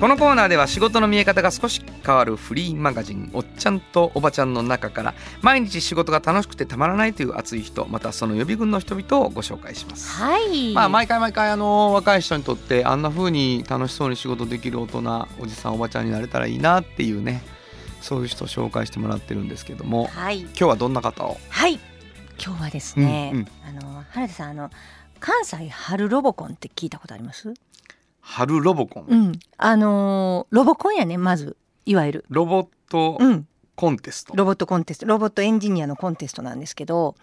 [0.00, 10.10] このコーナーでは仕事の見え方が少し変わるフリーマガジン「おっちゃんとおばちゃん」の中から毎日仕事が楽しくてたまらないという熱い人またその予備軍の人々をご紹介します。
[10.10, 10.74] はい。
[10.74, 17.42] まあ、毎回毎回あの若い人にとってあんな風に楽しそうに仕事できる大人おじさんおばちゃんになれたらいいなっていうね
[18.02, 20.40] そういう人を紹介してもらってるんですけどもはい。
[20.40, 21.38] 今日はどんな方を？
[21.48, 21.80] はい。
[22.44, 23.48] 今日はですね、うんうん。
[23.80, 24.70] あの原田さんあの
[25.18, 27.54] 関西春ロボコンって聞いたことあります？
[28.26, 29.32] 春ロボコン、うん。
[29.58, 31.56] あのーロボコンやねまず。
[31.84, 32.24] いわゆる。
[32.30, 33.46] ロボットうん。
[33.76, 35.06] コンテスト、ロボットコンテスト。
[35.06, 37.16] ロボットエンジニアのコンテストなんですけど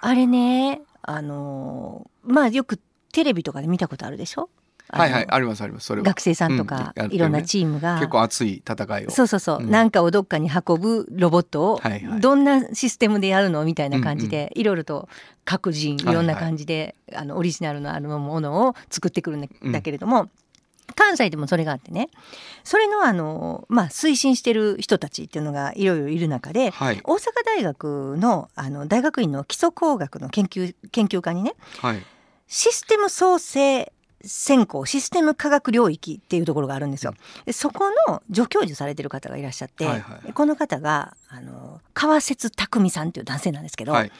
[0.00, 2.78] あれねあのーまあよく
[3.12, 4.50] テレビとかで見たことあるでしょ？
[4.88, 6.04] はいはいありますありますそれは。
[6.04, 7.96] 学生さんとか、うんねいろんなチームが。
[7.96, 9.10] 結構熱い戦いを。
[9.10, 9.70] そうそうそう、うん。
[9.70, 12.20] なんかをどっかに運ぶロボットをはいはい。
[12.20, 15.08] どんなシステムでやるのみたいな感じで、いろいろと
[15.44, 20.28] 各人いろんな感じで、あのオリジナルのあるものを作ってくるんだけれども、
[20.94, 22.08] 関西でもそれがあってね。
[22.62, 27.00] それのあの、まあ、推進してる人たちっていうのがいろいろいる中ではい。
[27.02, 32.02] 大阪大学のあの大学院の基礎工学の研究研究家にねはい。
[32.46, 33.92] システム創生
[34.26, 37.14] 専攻システム科学領域っていうところがあるんですよ。
[37.44, 44.12] でそこの助教授されてる方がいらっしゃって、はいはいこの方があの川節匠さんっていう男性なんですけど、はい。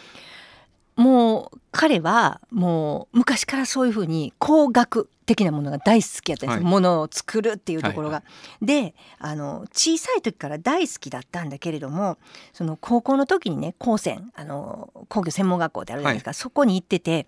[0.97, 6.73] もう彼はもう昔からそういうふうに工学的なものが大好きやったんですよ、はい。
[6.73, 8.17] ものを作るっていうところが。
[8.17, 8.23] は
[8.63, 12.17] であの小さい時から大好きだったんだけれども
[12.53, 17.27] その高校の時にね高専あの工業専門学校ってあるじゃないですか、そこに行ってて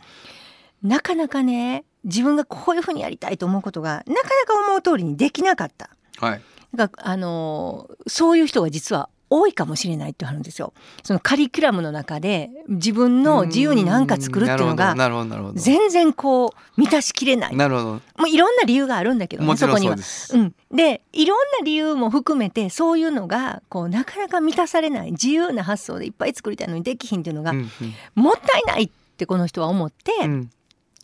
[0.83, 5.91] なかなかね自分がこういうふうにやりたいと思うことがなかなか思う通りにできなかった。
[6.19, 6.43] はい。
[6.75, 10.73] だからあのそういう人が実は多いかもしれないってあるんですよ。
[11.03, 17.57] そのカリキュラムの中で自分の自由に何か作るっていうのがなるほどなるほど全然こう満たしきれない。
[17.57, 17.87] なるほど。
[17.93, 19.99] もういろんな理由があるんだけどねそこには。
[19.99, 27.71] そうん、でいろんな理由も含めてそういうのがこうなかなか満たされない自由な発想でいっぱい作りたいのにできひんっていうのが、うん
[28.15, 30.51] もったいないってこの人は思って、うんうん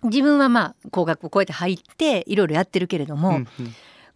[0.05, 3.47] 自分はまあ工学をこうやって入っていろいろやってるけれども、うんうん。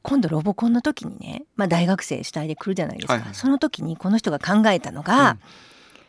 [0.03, 5.39] 今度ロボコンの時にね、まあ、大学生主体で来るじゃないですか、はいはいその時にこの人が考えたのが、うん。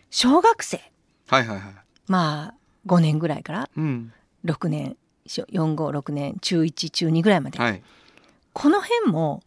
[0.09, 0.79] 小学生。
[1.27, 1.73] はいはいはい。
[2.07, 2.53] まあ
[2.87, 4.13] 5年ぐらいからうん。
[4.45, 4.95] 6年
[5.27, 7.81] 456年中1中2ぐらいまで、はい。
[8.53, 9.43] この辺も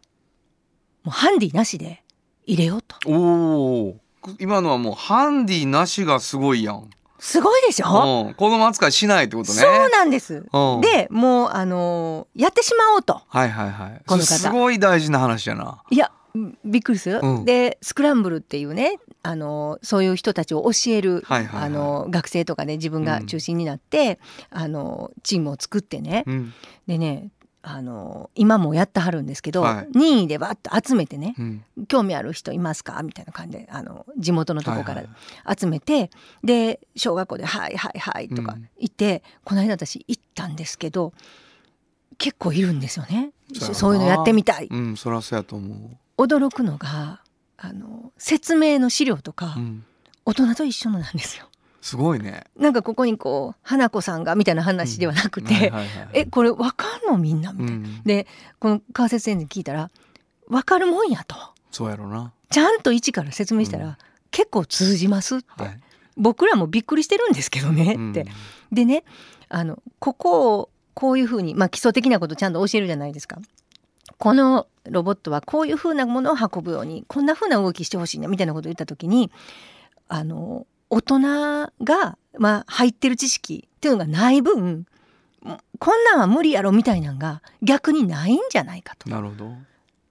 [1.04, 2.02] もうハンディなしで
[2.46, 2.96] 入れようと。
[3.06, 3.96] おお
[4.38, 6.88] 今のはもうハンディなしがすごいやん、
[7.22, 9.60] すごいでしょ、うん、子供扱いしないってことね。
[9.60, 10.80] そうなんです、うん。
[10.80, 13.22] でもうあのーやってしまおうと。
[13.28, 14.02] はいはいはい。
[14.04, 14.26] この方。
[14.26, 15.84] すごい大事な話やな。
[15.88, 16.10] いや
[16.64, 17.44] びっくりする、うん。
[17.44, 21.66] でスクランブルっていうねあのそういう人たちを教える、はいはいはい。
[21.66, 24.18] あの学生とかね自分が中心になって、
[24.50, 26.52] あのチームを作ってね、うん。
[26.88, 27.28] でね
[27.64, 29.88] あの今もやってはるんですけど、はい。
[29.94, 31.64] 任意でバッと集めてねうん。
[31.86, 35.06] 興味ある人いますかみたいな感じであの地元のとこからはい
[35.44, 36.10] はい集めて、
[36.42, 38.68] で小学校で「はいはいはい」とかうん。
[38.78, 41.12] 言って、この間私行ったんですけど
[42.18, 43.32] 結構いるんですよね。
[43.54, 44.66] そういうのやってみたい。
[44.68, 47.20] うんそりゃそうやと思驚くのが
[47.56, 49.84] あの説明の資料とか、う、うん、
[50.24, 51.46] 大人と一緒のなんですよ。
[51.82, 52.44] すごいね。
[52.56, 55.72] なんかここにこう花子さんがみたいな話ではなくて、
[56.14, 57.52] えこれわかんのみんな？
[57.52, 57.88] みたいな。
[57.88, 58.26] うん、で
[58.60, 59.90] この川節先生に聞いたら
[60.48, 61.36] わかるもんやと。
[61.70, 62.32] そうやろな。
[62.50, 63.96] ちゃんと一から説明したら、うん。
[64.30, 65.80] 結構通じますって、はい。
[66.16, 68.10] 僕らもびっくりしてるんですけどねうん。
[68.12, 68.26] って。
[68.70, 69.04] でね
[69.48, 73.38] あのここをこういうふうに、まあ、基礎的なことちゃんと教えるじゃないですか。
[74.18, 79.32] このロボットはこういうふうなものを運ぶようにこんなふうな動きしてほしいなみたいなことを言った時に
[80.08, 81.20] あの大人
[81.82, 84.84] が、まあ、入ってる知識っていうのがない分
[85.78, 89.08] こんなんは無理やろみたいなんが逆にないんじゃないかと。
[89.08, 89.34] なるほ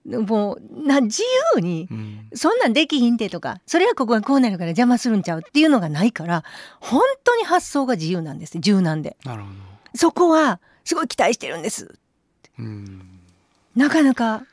[0.05, 1.21] ど、もうな自
[1.55, 6.43] 由にうん、そんなんできひんてとかそれはここがこうなるから邪魔するんちゃうっていうのがないから
[6.79, 9.17] 本当に発想が自由なんです柔軟で。
[9.23, 9.53] なるほど。
[9.93, 11.93] そこはすごい期待してるんです。
[12.57, 13.19] うん。
[13.75, 14.43] なかなか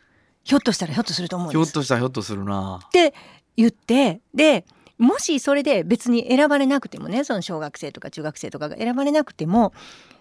[0.44, 2.80] ひょっとしたらひょっとすると思うんひょっですとしたらひょっとするな。
[2.86, 3.14] って
[3.56, 4.66] 言ってで
[4.98, 9.72] もしそれで別に選ばれなくてもねその小学生とか中学生とかが選ばれなくても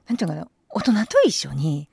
[0.07, 1.89] なんていうのかな大人と一緒に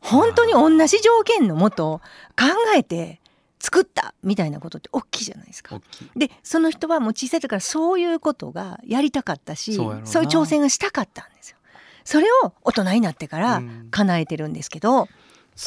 [0.00, 2.00] 本当に同じ条件のもと
[2.38, 3.20] 考えて
[3.58, 5.80] 作ったみたいなことって大きいじゃないですか。
[6.16, 11.56] でその人はもう小さい時からそういうことがやりたかったしそういう挑戦がしたかったんですよ。
[12.04, 13.88] それを大人になってからうん。
[13.90, 15.08] 叶えてるんですけど、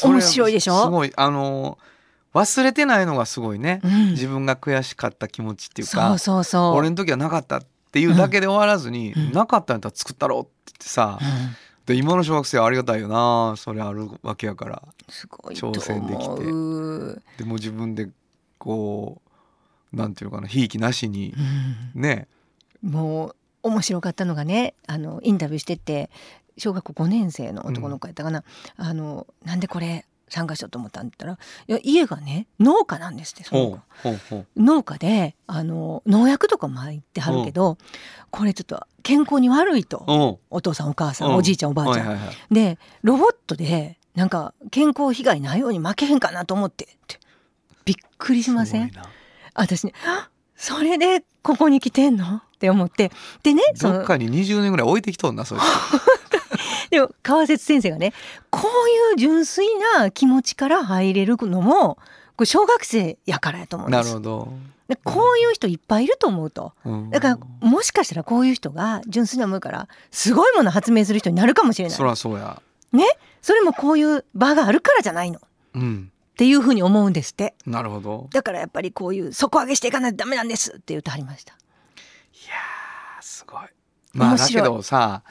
[0.02, 0.82] 面白いでしょ？
[0.84, 1.12] すごい。
[1.16, 1.76] あの
[2.34, 4.10] 忘れてないのがすごいね、うん。
[4.10, 6.16] 自分が悔しかった気持ちっていうか。
[6.74, 9.32] 俺の時はなかったっていうだけで終わらずに、うん。
[9.32, 11.26] なかったんやったら作ったろうって言ってさ、うん。
[11.86, 14.82] で今の小学生はありがたいよなそれあるわけやから。
[15.08, 16.28] 挑戦でき
[17.36, 17.42] て。
[17.42, 18.08] でも自分で
[18.58, 19.20] こ
[19.92, 21.34] うなんていうのかなひいきなしに
[21.94, 22.00] うん。
[22.00, 22.28] ね。
[22.82, 26.10] もう面白かったのがねあのインタビューしてて
[26.58, 28.44] 小学校5年生の男の子やったかな、
[28.76, 31.36] あのなんでこれ参加しようと思ったんだったらい
[31.72, 33.82] や家がね農家なんですってその
[34.30, 34.44] 子。
[34.56, 37.76] 農家であの農薬とか巻いてはるけど
[38.30, 40.40] これちょっと健康に悪いと。
[40.50, 41.32] お父さんお母さうん。
[41.32, 42.06] んおじいちゃんおばあちゃん。
[42.06, 42.54] はいはいはい。
[42.54, 47.18] でロボットでなんか健康被害ないように負けへんかなと思ってって。
[47.84, 48.90] びっくりしません？
[49.54, 52.36] 私ねあそれでここに来てんの？
[52.36, 53.10] って思って。
[53.42, 55.62] でねそのどっかに20年ぐらい置いてきとんなそいつ
[56.92, 58.12] でも川節先生がね
[58.50, 59.66] こういう純粋
[59.98, 61.96] な気持ちから入れるのも
[62.36, 64.06] これ小学生やからやと思うんです。
[64.06, 64.52] なるほど、
[64.88, 66.74] でこういう人いっぱいいると思うと。
[66.84, 67.10] うん。
[67.10, 71.96] だからもしかしたらこういう人が純粋に思うからすごいもの発明する人になるかもしれない。
[71.96, 72.60] そらそうや。
[73.40, 75.38] それもこういう場があるからじゃないの。
[75.38, 75.40] っ
[75.74, 76.12] うん。
[76.36, 77.54] ていうふうに思うんですって。
[77.66, 78.28] なるほど。
[78.32, 81.54] だからやっぱりこういう底上げしていかないとダメなんですって言ってはりました。
[81.54, 81.56] い
[82.48, 83.60] やーすごい。
[84.12, 85.22] まあだけどさ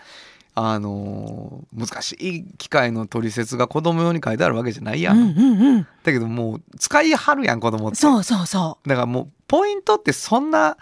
[0.53, 5.87] あのー難しい機械の取説が子供用に書いてあるわけじゃないやん、うんうんうん。
[6.03, 7.97] だけどもう使いはるやん子供って。
[7.97, 10.77] そうそうそだからもうポイントってそんな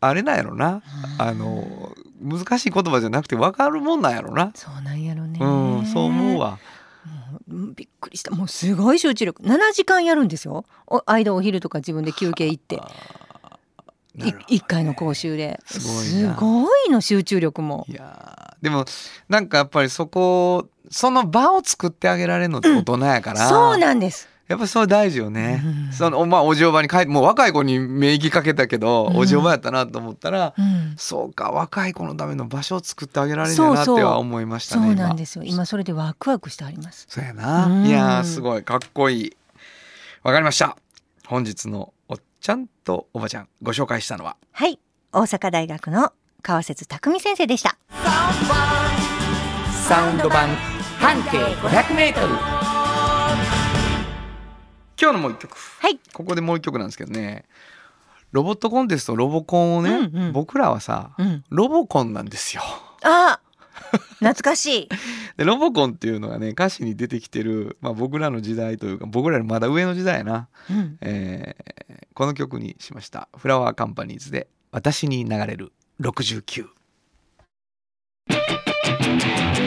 [0.00, 0.76] あれなんやろな。
[0.76, 0.82] う
[1.18, 1.92] あの
[2.22, 4.52] 難しい言葉じゃなくて分かるもんなんやろな。
[4.54, 5.38] そうなんやろね。
[5.40, 6.58] うんそう思うわ。
[7.48, 8.30] うんびっくりした。
[8.30, 9.42] もうすごい集中力。
[9.42, 10.64] 7時間やるんですよ。
[10.86, 12.80] お間お昼とか自分で休憩行って
[14.22, 15.60] あーないるほど1回の講習で。
[15.66, 17.86] すごいの集中力も。
[17.88, 18.62] いやー。
[18.62, 18.84] でも
[19.28, 24.28] なんかやっぱりそこその場を作ってあげられるのって大人やから、そうなんです。
[24.48, 25.62] やっぱそれ大事よね。
[25.64, 25.92] うん。
[25.92, 29.16] そのまあおじおばに帰ってもう若い子に名義かけたけど、うん。
[29.18, 30.94] おじおばやったなと思ったら、うん。
[30.96, 34.86] そうか若い子のための場所を作ってあげられるなっては思いましたね。
[34.88, 35.44] そうなん今ですよ。
[35.44, 37.06] 今それでワクワクしてあります。
[37.08, 37.66] そうやな。
[37.66, 37.86] うん。
[37.86, 38.64] いやーすごい。
[38.64, 39.36] かっこいい。
[40.24, 40.76] わかりました。
[41.26, 41.94] 本日の
[42.40, 44.36] ちゃんとおばちゃんご紹介したのは？
[44.52, 44.78] はい
[45.12, 47.76] 大阪大学の川節匠先生でした
[49.86, 50.48] サウンド版
[50.98, 52.28] 半径500メートル。
[55.00, 55.54] 今日のもう一曲。
[55.54, 57.44] はいここでもう一曲なんですけどね。
[58.32, 62.62] ロボットコンテストロボコンをね、うんうん僕らはさ、うんロボコンなんですよ。
[63.02, 63.40] あ
[64.18, 64.88] 懐かしい。
[65.36, 70.98] でロボコンっていうのがね歌詞に出てきてる、まあ、僕らの時代というか僕らよりまだ上の時代やな、うん。
[71.00, 73.30] えーこの曲にしました。
[73.34, 76.66] フラワーカンパニーズで「私に流れる69」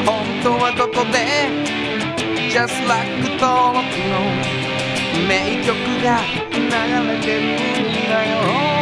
[0.06, 1.26] 本当はここで
[2.52, 3.10] Just like
[3.40, 4.20] 登録の
[5.28, 6.20] 名曲が
[6.54, 6.60] 流
[7.12, 8.73] れてるんだよ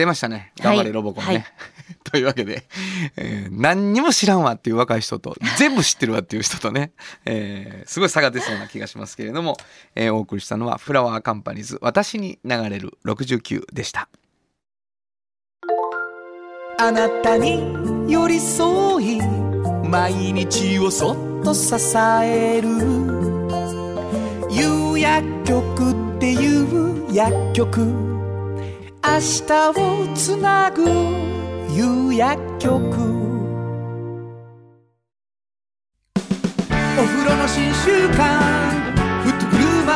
[0.00, 0.52] 出ましたね。
[0.58, 1.44] 頑張れロボコンね、はい
[2.10, 2.64] というわけで、
[3.16, 6.92] えー何にも知らんわっていう若い人と 全部知ってるわっていう人とね、
[7.26, 9.58] えーすごい差が出そうな気がしますけれども、
[9.94, 14.08] えーお送りしたのはフラワーカンパニーズ「私に流れる69」でした。
[16.78, 17.60] あなたに
[18.10, 19.20] 寄り添い
[19.86, 21.74] 毎日をそっと支
[22.24, 22.68] える。
[24.50, 28.09] 夕薬局っていう薬局
[29.02, 30.84] 明日をつなぐ
[31.72, 32.76] 夕薬局。
[36.16, 38.18] お風呂の新習慣。
[39.22, 39.92] フットグルーマ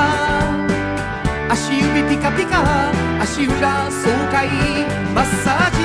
[1.49, 2.65] ー足指ピカピカ。
[3.21, 4.49] 足裏爽快。
[5.15, 5.77] マッサージ。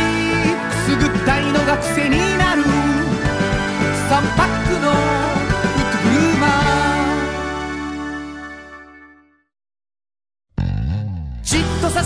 [0.69, 2.63] くすぐったいのが癖になる。
[2.63, 5.18] 3パックの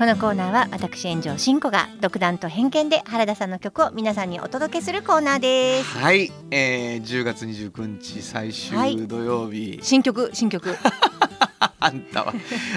[0.00, 5.98] ここのコーナーは私炎上真子が独断と偏見で原田さんの曲を皆さんにお届けするコーナーです。
[5.98, 10.74] はい、えー、10月29日最終土曜日、新曲新曲。
[11.80, 12.32] あんたは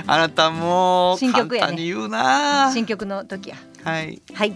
[0.06, 2.70] あなたも簡単に言うな。
[2.74, 3.56] 新曲の時や。
[3.86, 4.22] はい。
[4.34, 4.54] はい。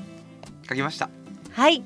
[0.67, 1.09] 書きました。
[1.53, 1.81] はい。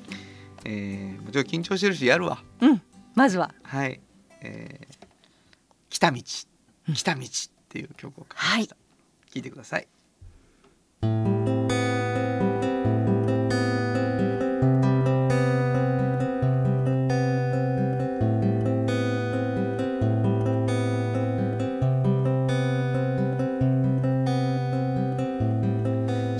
[0.64, 2.42] えー、もちろん緊張してるしやるわ。
[2.60, 2.82] うん。
[3.14, 3.54] まずは。
[3.62, 4.00] はい、
[4.40, 5.06] えー、
[5.90, 6.20] 来た道。
[6.92, 7.28] 来た道っ
[7.68, 8.76] ていう曲を書きました、
[9.32, 9.86] 聞いてください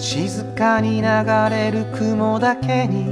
[0.02, 1.06] 静かに流
[1.48, 3.06] れる雲だけに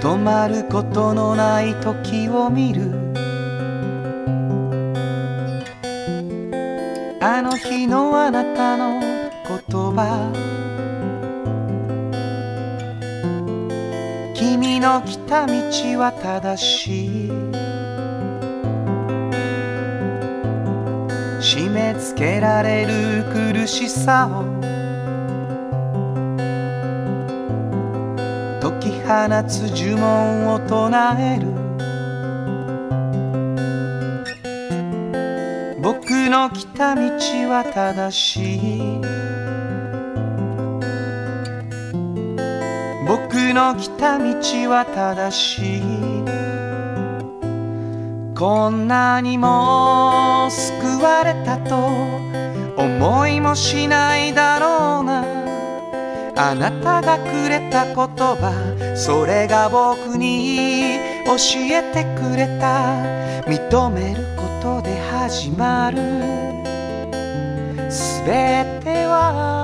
[0.00, 3.03] 止まることのない時を見る。
[7.36, 9.10] あの日のあなたの言
[9.68, 10.30] 葉。
[14.36, 15.52] 君の来た道
[15.98, 17.30] は正しい。
[21.40, 24.44] 締め付けられる苦しさを。
[28.62, 31.64] 解き放つ呪文を唱える。
[35.84, 37.00] 僕の来た道
[37.50, 39.00] は正しい。
[43.06, 44.24] 僕の来た道
[44.70, 45.82] は正しい。
[48.34, 51.76] こんなにも救われたと
[52.76, 55.24] 思いもしないだろうな。
[56.36, 61.36] あなたがくれた言葉それが僕に教
[61.70, 63.24] えてくれた。
[63.46, 66.53] 認めることで始まる。
[68.24, 69.54] べては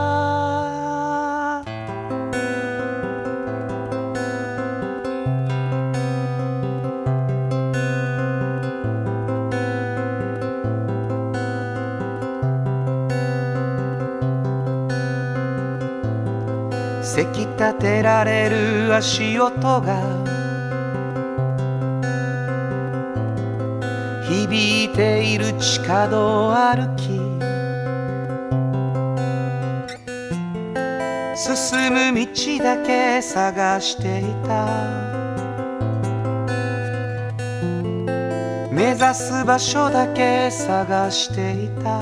[17.03, 20.03] せき立てられる足音が
[24.29, 27.20] 響いている地下道歩き。
[31.71, 34.67] 進む道だけ探していた。
[38.73, 42.01] 目指す場所だけ探していた。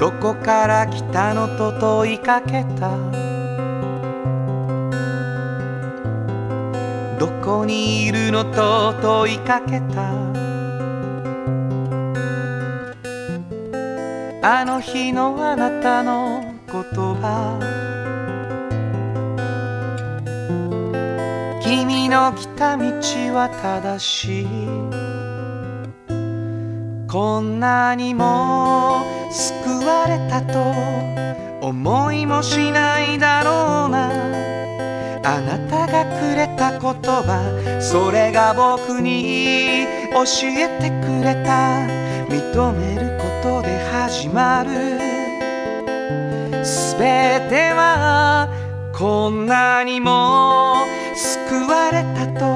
[0.00, 2.90] どこから来たのと問いかけた。
[7.20, 10.31] どこにいるのと問いかけた。
[14.44, 17.60] あの日のあなたの言葉
[21.62, 22.82] 君の来た道
[23.36, 24.46] は正しい
[27.08, 30.58] こんなにも救われたと
[31.64, 34.10] 思いもしないだろうな。
[35.24, 42.02] あなたがくれた言葉それが僕に教えてくれた。
[42.32, 43.11] 認める
[43.42, 44.70] ことで始まる。
[46.64, 48.48] すべては
[48.94, 50.76] こんなにも
[51.16, 52.46] 救われたと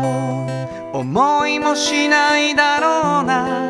[0.96, 3.68] 思いもしないだろうな。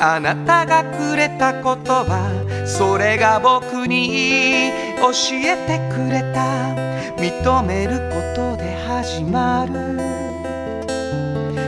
[0.00, 2.30] あなたがくれた言葉
[2.66, 4.70] それが僕に
[5.00, 6.76] 教えてくれた。
[7.16, 9.98] 認めることで始まる。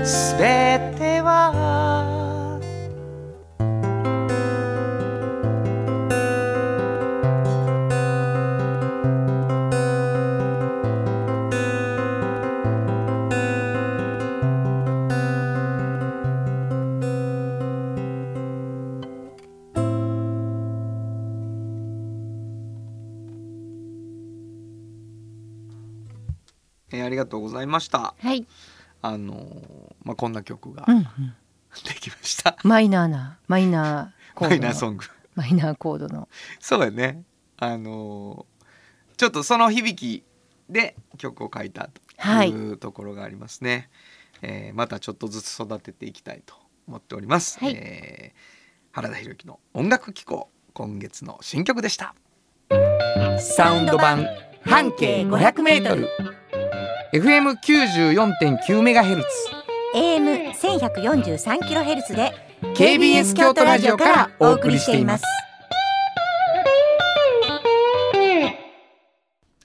[0.04, 1.99] すべては
[27.10, 28.14] りがとうございました。
[28.18, 28.46] はい、
[29.02, 31.04] あのーまあこんな曲がうんうん、
[31.84, 34.56] できました、マイナーなマイナーコーマドの。
[34.56, 35.04] イナーソング。
[35.34, 36.28] マイナーコードの。
[36.58, 37.22] そうやね。
[37.58, 40.24] あのーちょっとその響き
[40.70, 42.50] で曲を書いたとはい。
[42.50, 43.90] いうところがありますね、
[44.40, 46.54] えーまたちょっとずつ育てていきたいと
[46.88, 47.74] 思っております、はい。
[47.76, 48.38] えー
[48.92, 52.14] 原田裕之の音楽機構今月の新曲でした。
[53.38, 54.26] サウンド版
[54.64, 56.08] 半径 500m FM94.9 メガヘル
[59.22, 59.98] ツ。
[59.98, 62.32] AM1143 キロヘルツで
[62.76, 65.24] KBS 京都ラジオからお送りしています。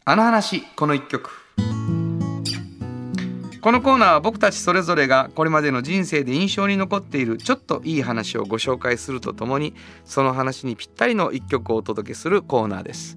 [0.06, 1.30] あの話この一曲。
[3.62, 13.16] このコーナーは僕たちそれぞれがこれまでの人生で印象に残っているちょっといい話をご紹介するとともにその話にぴったりの一曲をお届けするコーナーです。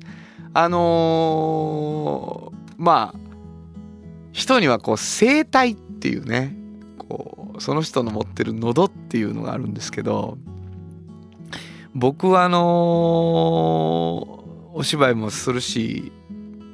[0.52, 3.27] あのーまあ
[4.38, 6.54] 人にはこう声帯っていうね
[6.96, 10.38] こうその人の持ってる喉っていうのがあるんですけど
[11.92, 12.60] 僕はあの
[14.74, 16.12] お芝居もするし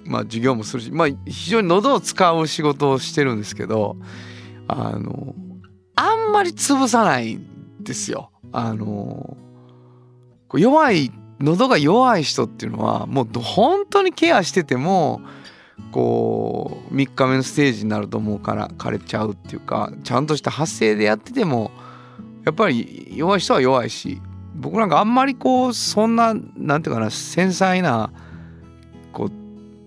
[0.05, 3.97] まあ授業もするしまあ非常に喉を使う仕事をしてるんですけど
[4.69, 5.35] あの
[5.97, 7.47] あんまり潰さないん
[7.81, 8.31] ですよ。
[8.53, 9.39] あの
[10.53, 11.11] 弱い
[11.41, 15.23] 喉が弱い人っていうのはもう本当にケアしてても
[15.93, 21.71] こう3日目のステージになるともうから枯れちゃうっていうかちゃんとした発声でやってても
[22.45, 24.21] やっぱり弱い人は弱いし
[24.55, 28.13] 僕なんかあんまりこうそんななんていうかな繊細な
[29.13, 29.31] こう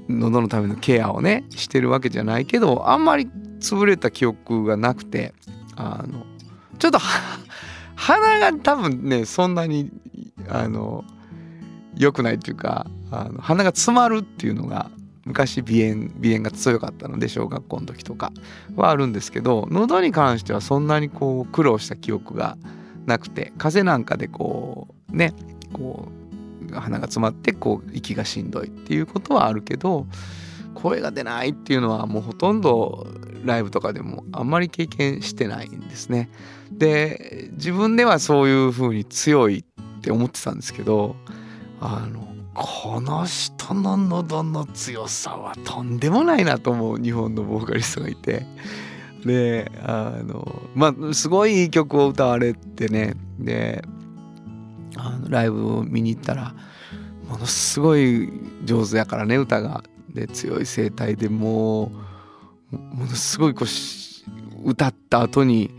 [0.09, 3.29] 喉のためのケアをねしてるわけじゃないけどあんまり
[3.59, 5.33] 潰れた記憶がなくて
[5.75, 6.25] あの
[6.79, 6.99] ちょっと
[7.95, 9.91] 鼻が多分ねそんなに
[10.49, 11.03] あの
[11.97, 14.91] 良くないっていうかあの鼻が詰まるっていうのが
[15.27, 18.31] 昔鼻炎鼻炎が強かったので小学校の時とか
[18.75, 22.57] はあるんですけど喉に関してはそんなにこう苦労した記憶が
[23.05, 25.33] なくて風邪なんかでこうね
[25.73, 26.07] こ
[26.71, 30.07] う鼻が詰まってこう息がしんどいっていうことはあるけど
[30.73, 33.07] 声が出ないっていうのはもうほとんど
[33.43, 36.29] ライブとかでもあんまり経験してないんですね。
[36.71, 39.63] で自分ではそういう風に強い
[39.99, 41.15] って思ってたんですけど
[41.79, 42.27] あの
[42.57, 48.45] この人の喉の強さはとんでもないなと思う日本のボーカリストがいて。
[49.25, 53.15] であのまあすごいいい曲を歌われてね。
[53.39, 53.83] で
[54.95, 56.55] あのライブを見に行ったら
[57.27, 58.31] ものすごい
[58.63, 59.83] 上手やからね歌が。
[60.13, 61.91] で強い声帯でも
[62.71, 65.69] うものすごいこう歌った後に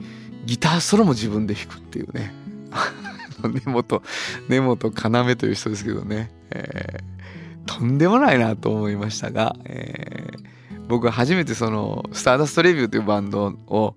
[0.46, 2.32] ギターソロも自分で弾くっていうね。
[3.42, 4.02] 根本
[4.48, 4.78] 根本
[5.28, 7.08] 要という人ですけどね、えー
[7.66, 10.48] とんでもないなと思いましたが、えー
[10.88, 13.94] 僕は初めてそのスターダストレビューというバンドを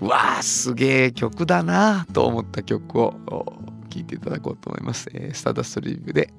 [0.00, 3.14] うわーすげえ曲だなと思った曲を
[3.88, 6.34] 聴いていただこうと思います、えースターダストレビューで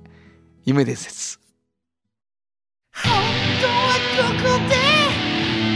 [0.66, 1.40] 夢伝説。
[2.94, 3.14] 本
[3.62, 3.72] 当は
[4.18, 4.76] ここで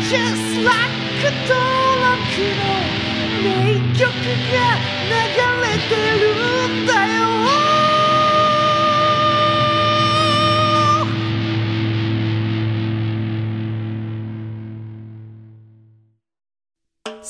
[0.10, 0.78] Just like
[1.48, 1.56] 登
[2.04, 2.20] 録
[2.58, 2.68] の
[3.44, 3.48] 名
[3.98, 4.60] 曲が
[5.08, 5.16] 流
[5.64, 7.67] れてるんだよ。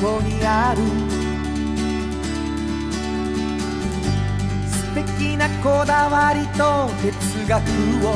[0.00, 0.82] こにある。
[4.66, 7.60] 素敵なこだわりと哲学
[8.06, 8.08] を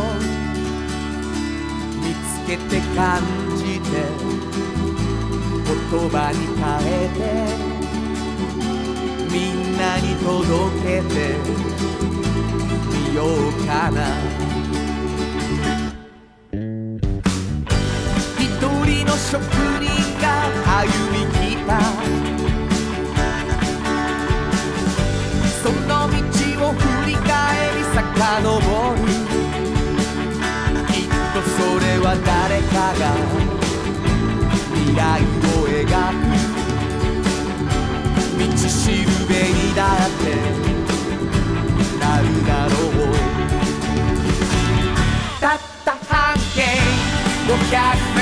[2.01, 3.23] 見つけて感
[3.57, 3.91] じて
[5.65, 5.73] 言
[6.11, 7.21] 葉に変えて
[9.33, 10.25] みんなに届
[10.83, 11.15] けて
[12.91, 13.29] みよう
[13.67, 13.97] かな。
[18.39, 19.43] 一人の職
[19.81, 19.87] 人
[20.21, 20.25] が
[20.81, 21.34] 歩み
[28.17, 28.99] 遡る
[30.89, 33.03] きっとそれは誰かが
[34.75, 36.55] 未来を描く。
[38.37, 40.25] 道しるべにだって
[41.99, 43.15] なるだろう
[45.41, 46.63] たった半径
[47.47, 48.14] 500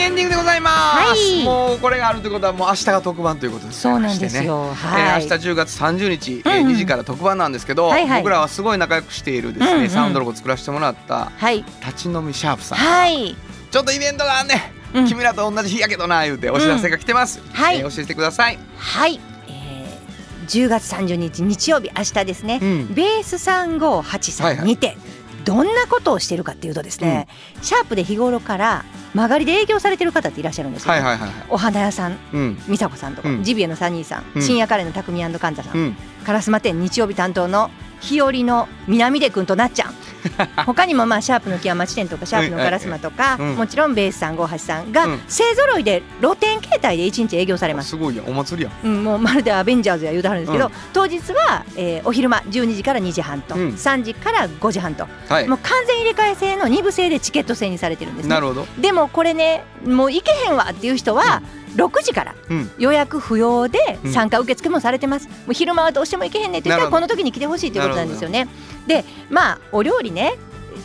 [0.00, 1.44] エンディングでございます、はい。
[1.44, 4.72] もうこれがあるということはもう明日が特番ということですそうなんですよ。
[4.74, 5.02] はい。
[5.02, 6.72] えー明日10月30日、えーうんうん。
[6.72, 8.22] 2時から特番なんですけど、はいはい。
[8.22, 9.90] 僕らはすごい仲良くしているですね、うんうん。
[9.90, 11.64] サウンドロゴを作らせてもらったはい。
[11.80, 13.36] 立ち飲みシャープさん、はい。
[13.70, 15.06] ちょっとイベントがあんね、うん。
[15.06, 17.78] 君らと同じ日やけどな言うてお知らせが来てます、はい。
[17.78, 22.94] えー教えてください、はい、えー、10月30日日曜日明日ですね、うん。
[22.94, 24.96] ベース3583にて、
[25.44, 27.28] どんなことをしているかっていうとですね、
[27.62, 28.84] シャープで日頃から
[29.14, 31.44] 曲がりで営業されてる方っていらっしゃるんですよ、はいはいはいはい。
[31.48, 32.62] お花屋さんうん。
[32.68, 33.42] 美佐子さんとか、うん。
[33.42, 34.42] ジビエのサニーさん、うん。
[34.42, 35.96] 深夜カレーの匠カンザさん、うん。
[36.24, 37.70] 烏丸店日曜日担当の
[38.00, 39.94] 日和の南出君となっちゃん。
[40.66, 45.20] 他にもまあシャープの木屋町店とかシャープの烏丸とか、うんもちろんベース358さんがうん。
[45.28, 47.90] 勢ぞろいで露店形態で1日営業されます。
[47.90, 48.26] すごいやん。
[48.28, 50.72] お祭りやんうん、もうまるでアベンジャーズや言うてはるんですけど、うん。
[50.92, 53.68] 当日は、えーお昼間12時から2時半と、うん。
[53.70, 55.48] 3時から5時半と、はい。
[55.48, 58.30] もう完全入れ替え制の2部制でチケット制にされてるんですね。
[58.34, 58.66] なるほど。
[58.78, 61.42] でもこれねもう行けへんわっていう人は、
[61.76, 62.70] 6時からうん。
[62.78, 64.12] 予約不要でうん。
[64.12, 68.48] 参加受付もされてます、もう昼間はどうしても行けへんねって言ったらこの時に来てほしいということなんですよね。
[68.86, 70.34] でまあお料理ね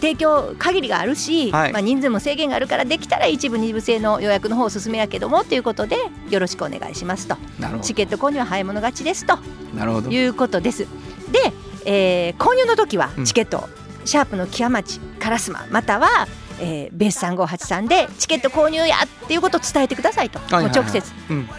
[0.01, 1.73] 提供限りがあるし、はい。
[1.73, 5.97] まあ、人数も制限があるからできたら一部二部制の予約の方を進めやけどもということで
[6.29, 7.37] よろしくお願いしますと。
[7.81, 9.37] チケット購入は早い者勝ちですと。
[9.37, 9.41] ど
[9.73, 10.09] なるほど。
[10.11, 10.85] いうことです。
[11.31, 11.53] で、
[11.85, 13.25] えー購入の時はうん。
[13.25, 13.69] チケットを、
[14.03, 16.27] シャープの木屋町烏丸または、
[16.59, 21.11] えー、ベース3583でチケット購入やっていうことを伝えてくださいと、もう直接。
[21.29, 21.47] うん。
[21.47, 21.53] で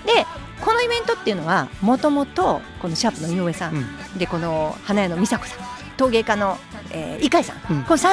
[0.60, 4.18] このイベントっていうのはもともとこのシャープの井上さん、うん。
[4.18, 5.58] でこの花屋の美佐子さん。
[5.96, 6.58] 陶芸家の、
[6.90, 7.56] えー、伊海さん。
[7.60, 8.08] この3人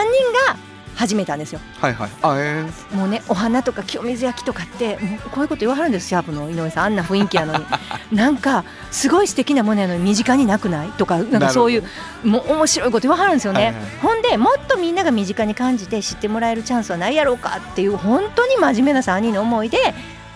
[0.48, 0.58] が
[0.96, 1.60] 始めたんですよ。
[1.80, 2.10] はいはい。
[2.22, 2.96] あえー。
[2.96, 6.84] もうねお花とか清水焼きとかってもうこういうこと言わはるんですシャープの井上さん。
[6.86, 7.66] あんな雰囲気やのに。
[8.12, 11.84] なんかすごい素敵なものやのに身近になくないとかなんかそういう
[12.24, 19.78] もう面白いこと言わはるんですよね、はいはいほんでもっとみんなが身近に感じて知ってもらえるチャンスはないやろうかっていう本当に真面目な3人の思いで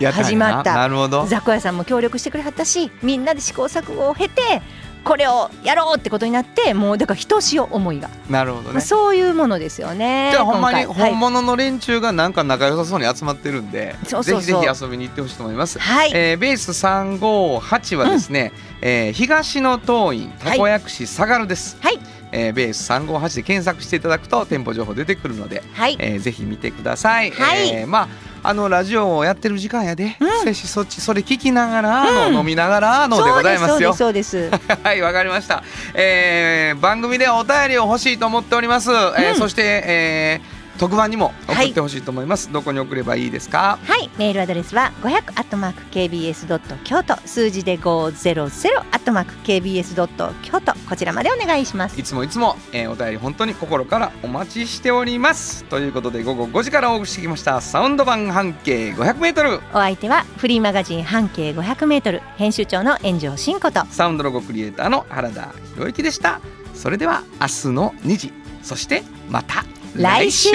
[0.06, 0.74] 始まった。
[0.74, 1.26] なるほど。
[1.26, 4.62] 雑貨屋さんも協力してくれはったしみんなで試行錯誤を経て
[5.08, 8.82] これをやろうってことになってもうだからひとしお思いが、なるほどね。
[8.82, 14.40] そういうものですよねじゃあほんまに本物の連中がなんか仲良さそうに集まってるんで、そうそうそう。
[14.42, 15.78] ぜひぜひ遊びに行ってほしいと思います。
[15.78, 18.52] はい、えーベース358はですね、
[18.82, 21.98] えー東の東院たこ焼き市下がるです、はい。
[22.30, 25.96] えーベース358で検索していただくと店舗情報出てくるので、はい。
[25.98, 27.70] えーぜひ見てください、はい。
[27.70, 28.08] えーまあ
[28.42, 30.54] あのラジオをやってる時間やで、うん。
[30.54, 32.34] そっちそれ聞きながらの、うん。
[32.36, 33.92] 飲みながらのでございますよ。
[33.94, 34.72] そうですそうです。
[34.82, 35.62] はい、わかりました。
[35.94, 38.90] えー番組ではお便りを欲しいと思っております。
[38.90, 39.36] えーうん。
[39.36, 42.52] そして、えー特番にも送ってほしいと思います。
[42.52, 43.78] どこに送ればいいですか？
[43.84, 51.98] はい、メールアドレスは500アットマーク kbs ドット京都数字で500アットマーク kbs ドット京都こちらまでお願いします。
[52.00, 55.64] いつもいつも、えーお便り本当に心からお待ちしております。
[55.64, 66.40] ということで午後5時からお送りしてきましたサウンド版半径500メートルお相手はフリーマガジン半径500メートル編集長の炎上真子とサウンドロゴクリエイターの原田博之でした。
[66.74, 69.64] それでは明日の2時、そしてまた
[69.98, 70.50] 来週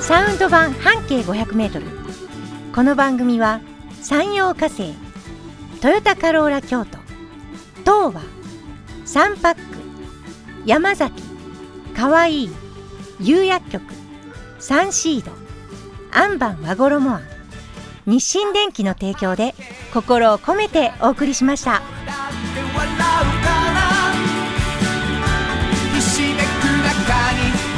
[0.00, 1.86] サウンド版半径500メートル
[2.74, 3.60] この番組は
[4.00, 4.94] 山陽火星
[5.82, 6.96] トヨタカローラ京都
[7.80, 8.22] 東和
[9.04, 9.60] サンパック
[10.64, 11.22] 山崎
[11.94, 12.50] かわいい
[13.20, 13.84] 釉薬局
[14.58, 15.32] サンシード
[16.10, 17.22] アンバン和衣あん
[18.06, 19.54] 日清電機の提供で
[19.92, 21.82] 心を込めてお送りしました。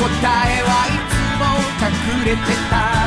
[0.01, 1.45] 答えはいつも
[1.87, 2.41] 隠れて
[2.71, 3.00] た